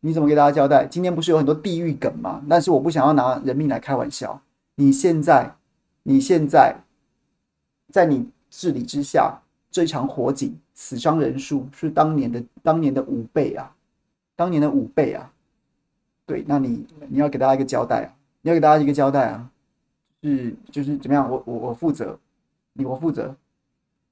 [0.01, 0.85] 你怎么给大家交代？
[0.87, 2.43] 今天不是有很多地狱梗吗？
[2.51, 4.43] 但是我不想要拿人命来开玩笑。
[4.75, 5.55] 你现在，
[6.03, 6.75] 你现在，
[7.93, 9.41] 在你治理之下，
[9.71, 13.71] 这场火警死伤人数是当年的当年的五倍啊，
[14.35, 15.31] 当年的五倍啊。
[16.27, 19.51] 对，那你你要给大家一个交代啊，你要给大家一个交代啊，
[20.23, 21.31] 是就是怎么样？
[21.31, 22.19] 我我我负责，
[22.73, 23.37] 你我负责，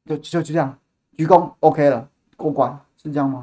[0.04, 0.78] 就就就这样，
[1.16, 3.42] 鞠躬 OK 了，过关是这样吗？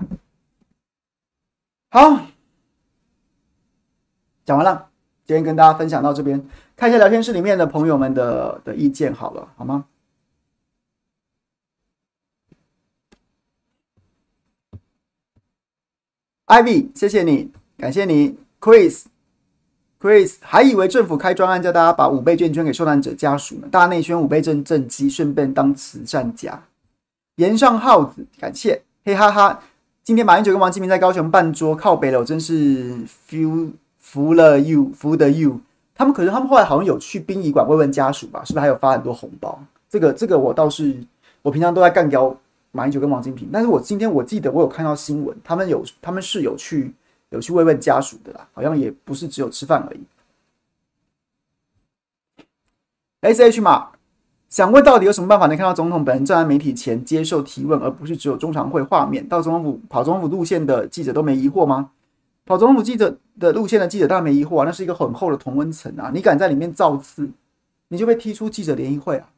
[1.90, 2.28] 好，
[4.46, 4.92] 讲完了，
[5.26, 9.86] 今天跟大家分享到这边，看一下聊天室里面的朋友们的的意见好了，好吗
[16.46, 26.62] ？Ivy，谢谢你，感谢你，，Chris，Chris，还以为政府开专案叫大家把五倍券捐给受难者家属呢，大内宣五倍正正机，顺便当慈善家。
[27.36, 29.62] 岩上耗子，感谢，嘿哈哈。
[30.04, 32.98] 今天马英九跟王金平在高雄办桌靠北了，我真是
[33.30, 35.60] feel 服了 you，服的 you。
[35.94, 38.44] 他们可是他们后来好像有去殡仪馆慰问家属吧？
[38.44, 39.62] 是不是还有发很多红包？
[39.90, 40.98] 这个这个我倒是，
[41.42, 42.36] 我平常都在干掉
[42.72, 46.94] 马英九跟王金平，但是我今天我记得我有看到新闻，他们有他们是有去
[47.30, 50.02] 有去慰问家属的啦，好像也不是只有吃饭而已。
[53.22, 53.92] S H 嘛。
[54.50, 59.30] 想问到底有什么办法能看到总统本人站在媒体前接受提问，而不是只有中常会画面？
[59.30, 61.92] 到总统府跑总统府路线的记者都没疑惑吗？
[62.48, 66.10] 跑总统府记者的路线的记者当然没疑惑啊，那是一个很厚的同温层啊！
[66.12, 67.30] 你敢在里面造次，
[67.90, 69.30] 你就被踢出记者联谊会啊！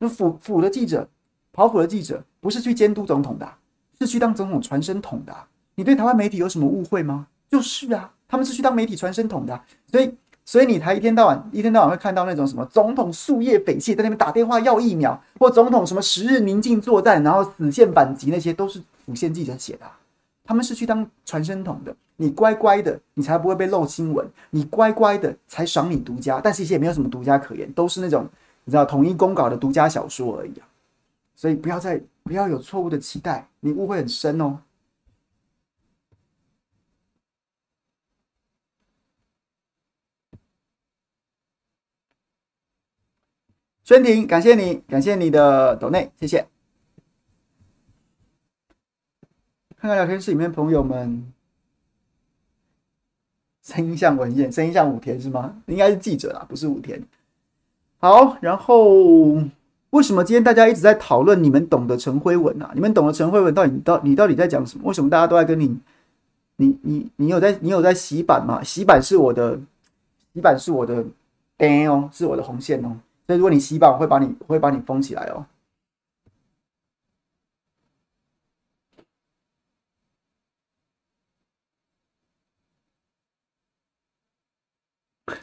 [0.00, 1.08] 那府府的记者，
[1.50, 3.50] 跑府的记者不是去监督总统的，
[3.98, 5.34] 是去当总统传声筒的。
[5.82, 7.26] 你对台湾媒体有什么误会吗？
[7.50, 9.60] 就是啊，他们是去当媒体传声筒的，
[9.90, 10.14] 所以。
[10.44, 19.86] 所以你才一天到晚一天到晚会看到那种什么总统夙夜匪懈在那边打电话要疫苗，或总统什么十日宁静作战，然后死线反击，那些都是府线记者写的，
[20.44, 21.94] 他们是去当传声筒的。
[22.16, 26.40] 你乖乖的，你才不会被漏新闻；你乖乖的，才赏你独家。
[26.42, 28.28] 但其实也没有什么独家可言，都是那种
[28.64, 30.66] 你知道统一公稿的独家小说而已啊。
[31.36, 34.58] 所以不要再不要有错误的期待，你误会很深哦。
[43.84, 46.46] 宣婷，感谢你，感谢你的抖内，谢谢。
[49.76, 51.32] 看看聊天室里面朋友们，
[53.64, 55.60] 声音像文彦，声音像武田是吗？
[55.66, 57.02] 应该是记者啦，不是武田。
[57.98, 59.42] 好，然后
[59.90, 62.70] 为什么今天大家一直在讨论你们懂得陈辉文啊？
[62.74, 64.84] 你们懂得陈辉文到底到你到底在讲什么？
[64.86, 65.76] 为什么大家都在跟你？
[66.54, 68.62] 你你你有在你有在洗版吗？
[68.62, 69.58] 洗版是我的，
[70.32, 71.04] 洗版是我的，
[71.56, 72.96] 灯哦，是我的红线哦。
[73.26, 75.46] 所以如果你洗版，我会把你会把你封起来哦。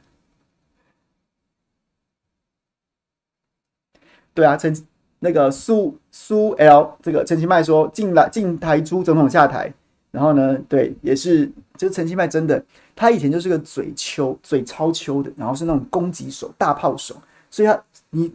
[4.33, 4.87] 对啊，陈
[5.19, 9.73] 那个苏苏 L 这个陈其迈说进来进台朱总统下台，
[10.11, 12.63] 然后呢，对，也是就是陈其迈真的，
[12.95, 17.15] 他以前就是个嘴秋嘴超秋的，然后是那种攻击手大炮手。
[17.49, 18.31] 所以他，你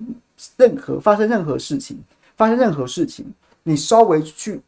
[0.57, 1.99] 任何发生任何事情，
[2.37, 4.61] 发生任何事情，你稍微去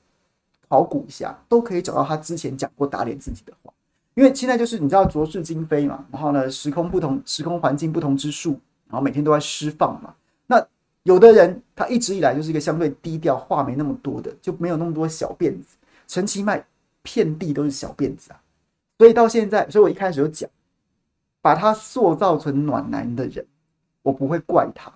[0.68, 3.72] 考古一下，都可以找到他之前讲过打脸自己的话。
[4.14, 8.52] 因为现在就是你知道浊世今非嘛，然后呢，时空不同，时空环境不同之数，
[8.88, 10.14] 然后每天都在释放嘛。
[10.46, 10.66] 那
[11.02, 15.76] 有的人他一直以来就是一个相对低调、话没那么多的，就没有那么多小辫子。
[16.06, 16.64] 陈其迈
[17.02, 18.40] 遍地都是小辫子啊，
[18.96, 20.48] 所以到现在，所以我一开始就讲，
[21.42, 23.44] 把他塑造成暖男的人。
[24.06, 24.92] 我不会怪他，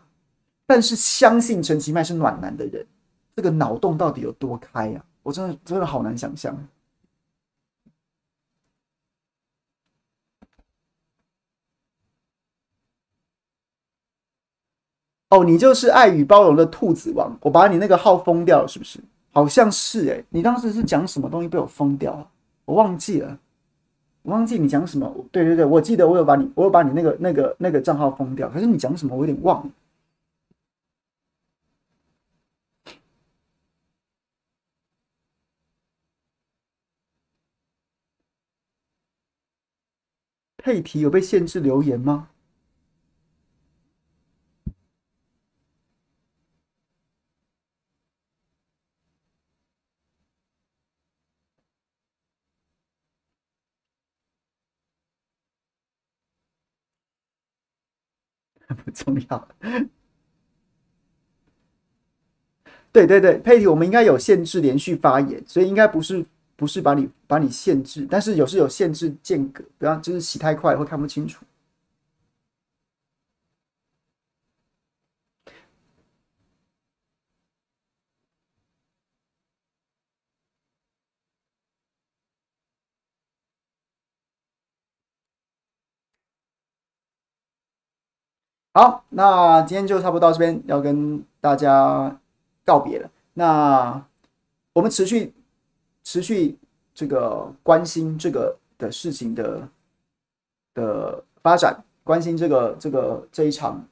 [0.65, 2.87] 但是相信陈其迈是暖男的人，
[3.35, 5.05] 这个脑洞到底有多开呀？
[5.25, 6.57] 我真的真的好难想象。
[15.31, 19.01] 哦，你就是爱与包容的兔子王，我把你那个号封掉了，是不是？
[19.33, 22.31] 好像是诶，你当时是讲什么东西被我封掉了？
[22.65, 23.37] 我忘记了。
[24.23, 29.71] 我忘记你讲什么，对对对，我记得我有把你，我有把你那个那个那个账号封掉，可是你讲什么我有点忘了。
[40.59, 42.29] 配提有被限制留言吗？
[58.69, 59.49] 不重要。
[62.93, 66.25] 对对对，佩蒂，我们应该有限制连续发言，所以应该不是
[66.57, 71.45] 不是把你把你限制，但是有时有限制间隔，不要就是洗太快会看不清楚。
[88.73, 92.17] 好，那今天就差不多到这边，要跟大家
[92.65, 93.11] 告别了。
[93.35, 94.01] 那
[94.73, 95.35] 我们持续
[96.05, 96.57] 持续
[96.95, 99.69] 这个关心这个的事情的
[100.73, 103.85] 的发展，关心这个这个这一场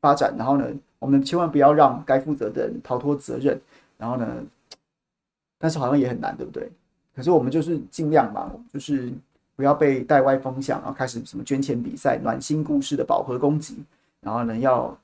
[0.00, 0.34] 发展。
[0.36, 0.66] 然后呢，
[0.98, 3.60] 我们千万不要让该负责的人逃脱责任。
[3.96, 4.26] 然后呢，
[5.58, 6.68] 但是好像也很难，对不对？
[7.14, 9.12] 可是我们就是尽量嘛，就是
[9.54, 13.76] 不要被带歪风向，然后开始什么捐钱比赛、暖心故事的饱和攻击，
[14.20, 14.96] 然后呢，要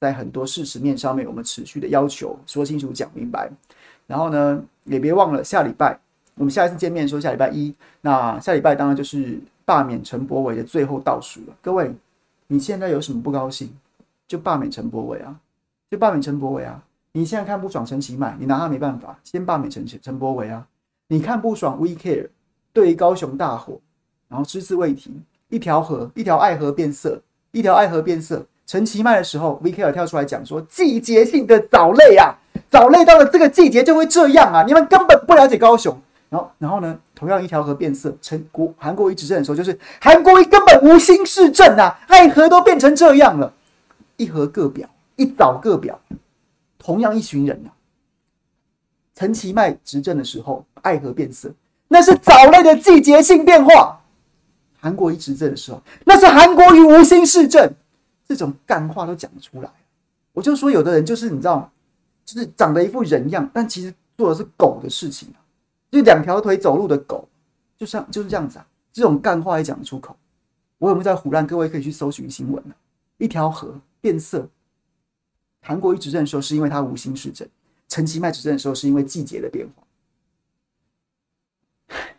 [0.00, 3.50] 在很多事实面上面，我们持续的要求说清楚、讲明白。
[4.06, 5.98] 然后呢，也别忘了下礼拜
[6.34, 11.56] 我们下一次见面说下礼拜一，那下礼拜当然就是罢免陈柏惟的最后倒数了。
[11.60, 11.92] 各位，
[12.46, 13.74] 你现在有什么不高兴？
[14.26, 15.40] 就罢免陈柏惟啊，
[15.90, 16.84] 就罢免陈柏惟啊！
[17.12, 20.66] 你现在看不爽陈其迈，你拿他没办法，先罢免陈陈柏惟啊！
[21.08, 22.28] 你看不爽 We Care
[22.72, 23.80] 对于高雄大火，
[24.28, 28.46] 然后只字未提，一条河一条爱河变色，一条爱河变色。
[28.68, 32.36] 陈其迈的时候，We Care 跳出来讲说季节性的藻类啊，
[32.70, 35.98] 藻类到了这个季节就会这样啊，你们根本不了解高雄。
[36.28, 43.50] 然后然后呢，同样一条河变色，陈国韩国瑜执政的时候，就是韩国瑜根本无心市政啊，爱河都变成这样了，
[44.18, 45.98] 一河各表，一藻各表，
[46.78, 47.72] 同样一群人啊。
[49.14, 51.50] 陈其迈执政的时候，爱河变色，
[51.88, 53.98] 那是藻类的季节性变化；
[54.78, 57.72] 韩国瑜执政的时候，那是韩国瑜无心市政。
[58.28, 59.72] 这种干话都讲出来，
[60.32, 61.72] 我就说有的人就是你知道，
[62.24, 65.40] 就是长得一副人样，但其实做的是狗的事情啊，
[65.90, 67.26] 就两条腿走路的狗，
[67.78, 68.66] 就像就是这样子啊。
[68.92, 70.16] 这种干话也讲得出口，
[70.78, 71.46] 我有没有在唬烂？
[71.46, 72.76] 各位可以去搜寻新闻啊。
[73.16, 74.48] 一条河变色，
[75.62, 77.48] 韩国瑜执政的时候是因为他无心市政。
[77.88, 79.82] 陈其迈执政的时候，是因为季节的变化，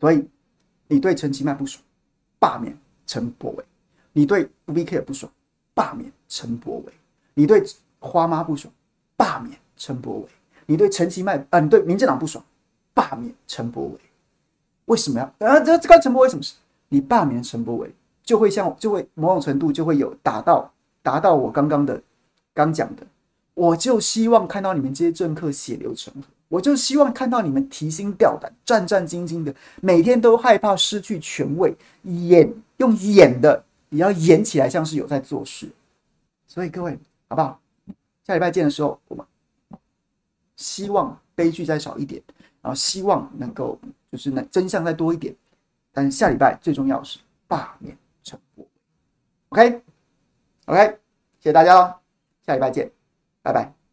[0.00, 0.28] 所以
[0.88, 1.84] 你对陈其迈不爽，
[2.44, 2.76] 罢免
[3.06, 3.64] 陈柏伟；
[4.12, 5.32] 你对 VK 不爽，
[5.72, 6.92] 罢免陈柏伟；
[7.32, 7.64] 你对
[7.98, 8.70] 花妈不爽，
[9.16, 10.26] 罢免陈柏伟；
[10.66, 12.44] 你对陈其迈啊，你对民进党不爽，
[12.92, 13.98] 罢免陈柏伟。
[14.84, 15.58] 为什么要啊？
[15.60, 16.56] 这这关陈柏惟什么事？
[16.90, 17.90] 你罢免陈柏伟，
[18.22, 20.70] 就会像就会某种程度就会有达到
[21.02, 22.02] 达到我刚刚的。
[22.52, 23.06] 刚讲的，
[23.54, 29.52] 我就希望看到你们这些政客血流成河，我就希望看到你们提心吊胆、战战兢兢的，
[29.82, 35.68] 每天都害怕失去权位，演用演的也要演起来像是有在做事。
[36.46, 36.96] 所以各位，
[37.28, 37.60] 好不好？
[38.24, 39.26] 下礼拜见的时候，我们
[40.54, 42.22] 希望悲剧再少一点，
[42.62, 43.76] 然后希望能够
[44.12, 45.34] 就是能真相再多一点。
[45.92, 48.68] 但是下礼拜最重要是罢免陈柏惟。
[49.48, 50.98] OK，OK，
[51.40, 51.94] 谢谢大家喽。
[52.46, 52.88] 下礼拜见，
[53.42, 53.83] 拜拜。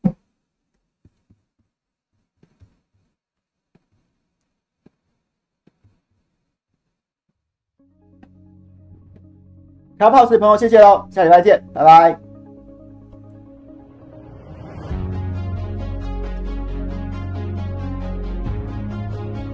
[10.01, 12.30] 开 pose 的朋友，谢谢喽，下礼拜见，拜拜。